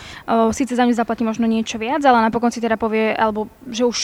síce 0.50 0.74
za 0.74 0.82
ňu 0.82 0.98
zaplatí 0.98 1.22
možno 1.22 1.46
niečo 1.46 1.78
viac, 1.78 2.02
ale 2.02 2.26
napokon 2.26 2.50
si 2.50 2.58
teda 2.58 2.74
povie, 2.74 3.14
alebo 3.14 3.46
že 3.70 3.86
už 3.86 3.98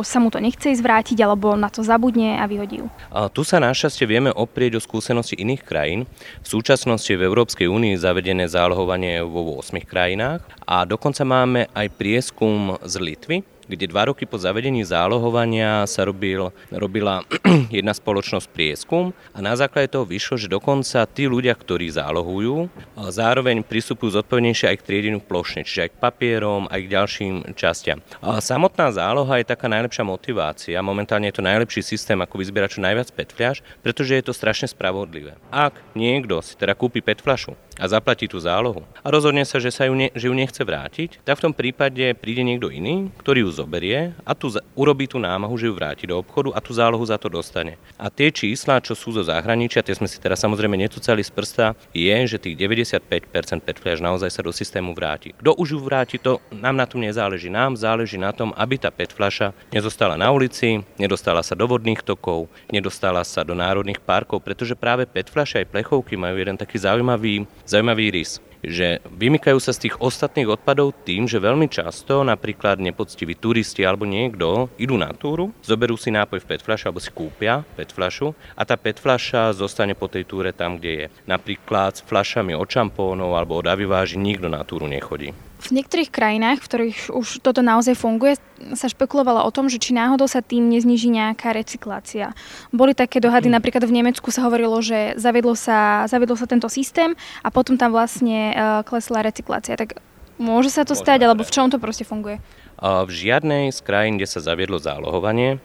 sa 0.00 0.16
mu 0.16 0.32
to 0.32 0.40
nechce 0.40 0.64
ísť 0.64 0.80
vrátiť, 0.80 1.20
alebo 1.20 1.52
na 1.52 1.68
to 1.68 1.84
zabudne 1.84 2.40
a 2.40 2.48
vyhodí 2.48 2.80
ju. 2.80 2.88
A 3.12 3.28
tu 3.28 3.44
sa 3.44 3.60
našťastie 3.60 4.08
vieme 4.08 4.32
oprieť 4.32 4.80
o 4.80 4.84
skúsenosti 4.84 5.36
iných 5.36 5.60
krajín. 5.60 6.08
V 6.40 6.48
súčasnosti 6.48 7.12
v 7.12 7.20
Európskej 7.20 7.68
únii 7.68 8.00
zavedené 8.00 8.48
zálohovanie 8.48 9.20
vo 9.28 9.60
8 9.60 9.76
krajinách 9.84 10.40
a 10.64 10.88
dokonca 10.88 11.20
máme 11.28 11.68
aj 11.76 11.92
prieskum 12.00 12.80
z 12.80 12.96
Litvy, 12.96 13.44
kde 13.68 13.84
dva 13.86 14.08
roky 14.08 14.24
po 14.24 14.40
zavedení 14.40 14.82
zálohovania 14.82 15.84
sa 15.84 16.08
robil, 16.08 16.50
robila 16.72 17.22
jedna 17.70 17.92
spoločnosť 17.92 18.48
prieskum 18.48 19.12
a 19.36 19.38
na 19.44 19.54
základe 19.54 19.92
toho 19.92 20.08
vyšlo, 20.08 20.40
že 20.40 20.48
dokonca 20.48 21.04
tí 21.06 21.28
ľudia, 21.28 21.52
ktorí 21.52 21.92
zálohujú, 21.92 22.72
zároveň 23.12 23.60
pristupujú 23.62 24.16
zodpovednejšie 24.16 24.72
aj 24.72 24.76
k 24.80 24.86
triedeniu 24.88 25.20
plošne, 25.20 25.68
čiže 25.68 25.86
aj 25.86 25.90
k 25.92 26.00
papierom, 26.00 26.66
aj 26.72 26.80
k 26.80 26.92
ďalším 26.92 27.34
častiam. 27.54 28.00
A 28.24 28.40
samotná 28.40 28.88
záloha 28.88 29.38
je 29.38 29.46
taká 29.46 29.68
najlepšia 29.68 30.08
motivácia. 30.08 30.80
Momentálne 30.80 31.28
je 31.28 31.36
to 31.36 31.44
najlepší 31.44 31.84
systém, 31.84 32.18
ako 32.18 32.40
vyzbierať 32.40 32.80
čo 32.80 32.84
najviac 32.84 33.12
petfľaš, 33.12 33.60
pretože 33.84 34.16
je 34.16 34.24
to 34.24 34.32
strašne 34.32 34.66
spravodlivé. 34.66 35.36
Ak 35.52 35.76
niekto 35.92 36.40
si 36.40 36.56
teda 36.56 36.72
kúpi 36.72 37.04
petfľašu 37.04 37.67
a 37.78 37.84
zaplatí 37.86 38.26
tú 38.26 38.42
zálohu 38.42 38.82
a 39.02 39.08
rozhodne 39.08 39.46
sa, 39.46 39.62
že, 39.62 39.70
sa 39.72 39.86
ju, 39.86 39.94
ne, 39.94 40.10
že 40.12 40.28
ju 40.28 40.34
nechce 40.34 40.60
vrátiť, 40.60 41.22
tak 41.24 41.38
v 41.38 41.44
tom 41.48 41.54
prípade 41.54 42.12
príde 42.18 42.42
niekto 42.42 42.68
iný, 42.68 43.08
ktorý 43.22 43.46
ju 43.46 43.50
zoberie 43.54 44.12
a 44.26 44.32
tu 44.34 44.52
urobí 44.74 45.06
tú 45.06 45.16
námahu, 45.16 45.54
že 45.56 45.70
ju 45.70 45.74
vráti 45.74 46.04
do 46.04 46.18
obchodu 46.18 46.52
a 46.52 46.60
tú 46.60 46.74
zálohu 46.74 47.02
za 47.06 47.16
to 47.16 47.30
dostane. 47.30 47.78
A 47.96 48.10
tie 48.10 48.28
čísla, 48.34 48.82
čo 48.82 48.98
sú 48.98 49.14
zo 49.14 49.22
zahraničia, 49.24 49.86
tie 49.86 49.94
sme 49.94 50.10
si 50.10 50.18
teraz 50.18 50.42
samozrejme 50.42 50.74
netucali 50.74 51.22
z 51.22 51.30
prsta, 51.30 51.66
je, 51.94 52.16
že 52.26 52.42
tých 52.42 52.58
95% 52.58 53.64
petfliaž 53.64 54.02
naozaj 54.02 54.30
sa 54.34 54.42
do 54.42 54.50
systému 54.50 54.92
vráti. 54.92 55.32
Kto 55.38 55.54
už 55.54 55.76
ju 55.76 55.80
vráti, 55.80 56.16
to 56.18 56.42
nám 56.50 56.74
na 56.74 56.86
tom 56.86 57.00
nezáleží. 57.00 57.48
Nám 57.48 57.78
záleží 57.78 58.18
na 58.18 58.34
tom, 58.34 58.50
aby 58.58 58.76
tá 58.76 58.90
petfľaša 58.90 59.54
nezostala 59.70 60.18
na 60.18 60.28
ulici, 60.34 60.82
nedostala 60.98 61.40
sa 61.46 61.54
do 61.54 61.64
vodných 61.64 62.02
tokov, 62.02 62.50
nedostala 62.68 63.22
sa 63.22 63.46
do 63.46 63.54
národných 63.54 64.02
parkov, 64.02 64.42
pretože 64.42 64.74
práve 64.74 65.06
petfľaše 65.06 65.62
aj 65.62 65.70
plechovky 65.70 66.18
majú 66.18 66.36
jeden 66.38 66.56
taký 66.58 66.80
zaujímavý 66.80 67.46
zaujímavý 67.68 68.10
rys 68.16 68.40
že 68.64 68.98
vymykajú 69.06 69.58
sa 69.62 69.70
z 69.70 69.88
tých 69.88 69.98
ostatných 70.02 70.50
odpadov 70.50 70.94
tým, 71.06 71.30
že 71.30 71.38
veľmi 71.38 71.70
často 71.70 72.26
napríklad 72.26 72.82
nepoctiví 72.82 73.38
turisti 73.38 73.86
alebo 73.86 74.02
niekto 74.02 74.66
idú 74.80 74.98
na 74.98 75.14
túru, 75.14 75.54
zoberú 75.62 75.94
si 75.94 76.10
nápoj 76.10 76.42
v 76.42 76.48
PET 76.48 76.62
fľašu 76.66 76.84
alebo 76.90 77.02
si 77.02 77.10
kúpia 77.14 77.62
PET 77.78 77.94
fľašu 77.94 78.34
a 78.58 78.62
tá 78.66 78.74
PET 78.74 78.98
fľaša 78.98 79.54
zostane 79.54 79.94
po 79.94 80.10
tej 80.10 80.26
túre 80.26 80.50
tam, 80.50 80.78
kde 80.78 80.90
je. 80.90 81.06
Napríklad 81.30 81.98
s 81.98 82.04
fľašami 82.06 82.54
od 82.58 82.66
šampónov 82.66 83.38
alebo 83.38 83.62
od 83.62 83.66
aviváži 83.70 84.18
nikto 84.18 84.50
na 84.50 84.66
túru 84.66 84.90
nechodí. 84.90 85.30
V 85.58 85.74
niektorých 85.74 86.14
krajinách, 86.14 86.62
v 86.62 86.66
ktorých 86.70 86.98
už 87.10 87.42
toto 87.42 87.66
naozaj 87.66 87.98
funguje, 87.98 88.38
sa 88.78 88.86
špekulovalo 88.86 89.42
o 89.42 89.50
tom, 89.50 89.66
že 89.66 89.82
či 89.82 89.90
náhodou 89.90 90.30
sa 90.30 90.38
tým 90.38 90.70
nezniží 90.70 91.10
nejaká 91.10 91.50
recyklácia. 91.50 92.30
Boli 92.70 92.94
také 92.94 93.18
dohady, 93.18 93.50
mm. 93.50 93.54
napríklad 93.58 93.82
v 93.82 93.96
Nemecku 94.02 94.30
sa 94.30 94.46
hovorilo, 94.46 94.78
že 94.78 95.18
zavedlo 95.18 95.58
sa, 95.58 96.06
zavedlo 96.06 96.38
sa 96.38 96.46
tento 96.46 96.70
systém 96.70 97.18
a 97.42 97.50
potom 97.50 97.74
tam 97.74 97.90
vlastne 97.90 98.54
uh, 98.54 98.86
klesla 98.86 99.26
recyklácia. 99.26 99.74
Tak 99.74 99.98
môže 100.38 100.70
sa 100.70 100.86
to 100.86 100.94
môže 100.94 101.02
stať, 101.02 101.26
alebo 101.26 101.42
v 101.42 101.50
čom 101.50 101.66
to 101.70 101.82
proste 101.82 102.06
funguje? 102.06 102.38
V 102.78 103.10
žiadnej 103.10 103.74
z 103.74 103.78
krajín, 103.82 104.22
kde 104.22 104.30
sa 104.30 104.38
zaviedlo 104.38 104.78
zálohovanie, 104.78 105.58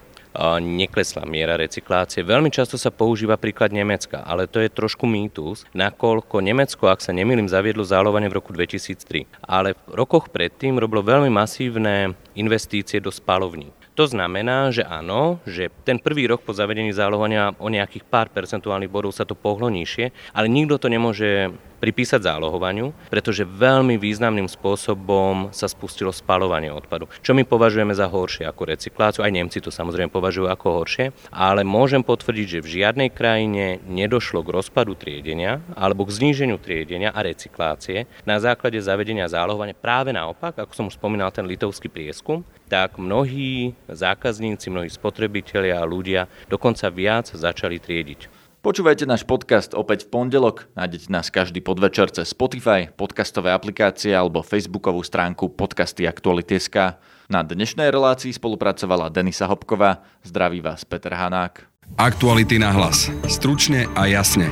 neklesla 0.61 1.23
miera 1.29 1.57
recyklácie. 1.57 2.25
Veľmi 2.25 2.49
často 2.49 2.75
sa 2.75 2.89
používa 2.89 3.37
príklad 3.37 3.69
Nemecka, 3.69 4.25
ale 4.25 4.49
to 4.49 4.57
je 4.57 4.69
trošku 4.69 5.05
mýtus, 5.05 5.65
nakoľko 5.77 6.41
Nemecko, 6.41 6.89
ak 6.89 7.05
sa 7.05 7.13
nemýlim, 7.13 7.45
zaviedlo 7.45 7.85
zálovanie 7.85 8.29
v 8.29 8.37
roku 8.41 8.49
2003. 8.51 9.29
Ale 9.45 9.77
v 9.77 9.93
rokoch 9.93 10.33
predtým 10.33 10.77
robilo 10.81 11.05
veľmi 11.05 11.29
masívne 11.29 12.17
investície 12.33 12.97
do 12.97 13.13
spalovní. 13.13 13.69
To 13.93 14.09
znamená, 14.09 14.73
že 14.73 14.81
áno, 14.81 15.37
že 15.45 15.69
ten 15.85 16.01
prvý 16.01 16.25
rok 16.25 16.41
po 16.41 16.49
zavedení 16.49 16.89
zálohovania 16.89 17.53
o 17.61 17.69
nejakých 17.69 18.09
pár 18.09 18.25
percentuálnych 18.33 18.89
bodov 18.89 19.13
sa 19.13 19.21
to 19.21 19.37
pohlo 19.37 19.69
nižšie, 19.69 20.33
ale 20.33 20.49
nikto 20.49 20.81
to 20.81 20.89
nemôže 20.89 21.53
pripísať 21.83 22.23
zálohovaniu, 22.23 22.95
pretože 23.11 23.43
veľmi 23.43 23.99
významným 23.99 24.47
spôsobom 24.47 25.51
sa 25.51 25.67
spustilo 25.67 26.15
spalovanie 26.15 26.71
odpadu, 26.71 27.11
čo 27.19 27.35
my 27.35 27.43
považujeme 27.43 27.91
za 27.91 28.07
horšie 28.07 28.47
ako 28.47 28.71
recykláciu. 28.71 29.27
Aj 29.27 29.35
Nemci 29.35 29.59
to 29.59 29.67
samozrejme 29.67 30.07
považujú 30.07 30.47
ako 30.47 30.79
horšie, 30.79 31.11
ale 31.35 31.67
môžem 31.67 31.99
potvrdiť, 31.99 32.47
že 32.47 32.63
v 32.63 32.71
žiadnej 32.79 33.09
krajine 33.11 33.83
nedošlo 33.83 34.39
k 34.47 34.53
rozpadu 34.55 34.95
triedenia 34.95 35.59
alebo 35.75 36.07
k 36.07 36.15
zníženiu 36.15 36.55
triedenia 36.55 37.11
a 37.11 37.19
recyklácie 37.19 38.07
na 38.23 38.39
základe 38.39 38.79
zavedenia 38.79 39.27
zálohovania. 39.27 39.75
Práve 39.75 40.15
naopak, 40.15 40.55
ako 40.55 40.71
som 40.71 40.87
už 40.87 40.95
spomínal 40.95 41.35
ten 41.35 41.43
litovský 41.43 41.91
prieskum, 41.91 42.47
tak 42.71 42.95
mnohí 42.95 43.75
zákazníci, 43.91 44.71
mnohí 44.71 44.87
spotrebitelia 44.87 45.83
a 45.83 45.89
ľudia 45.89 46.31
dokonca 46.47 46.87
viac 46.87 47.27
začali 47.27 47.75
triediť. 47.77 48.42
Počúvajte 48.63 49.03
náš 49.03 49.27
podcast 49.27 49.75
opäť 49.75 50.07
v 50.07 50.15
pondelok. 50.23 50.71
Nájdete 50.79 51.11
nás 51.11 51.27
každý 51.27 51.59
podvečer 51.59 52.07
cez 52.15 52.31
Spotify, 52.31 52.87
podcastové 52.87 53.51
aplikácie 53.51 54.15
alebo 54.15 54.39
facebookovú 54.39 55.03
stránku 55.03 55.51
podcasty 55.51 56.07
Aktuality.sk. 56.07 56.95
Na 57.27 57.43
dnešnej 57.43 57.91
relácii 57.91 58.31
spolupracovala 58.31 59.11
Denisa 59.11 59.51
Hopková. 59.51 60.07
Zdraví 60.23 60.63
vás 60.63 60.87
Peter 60.87 61.11
Hanák. 61.11 61.67
Aktuality 61.99 62.55
na 62.55 62.71
hlas. 62.71 63.11
Stručne 63.27 63.83
a 63.99 64.07
jasne. 64.07 64.47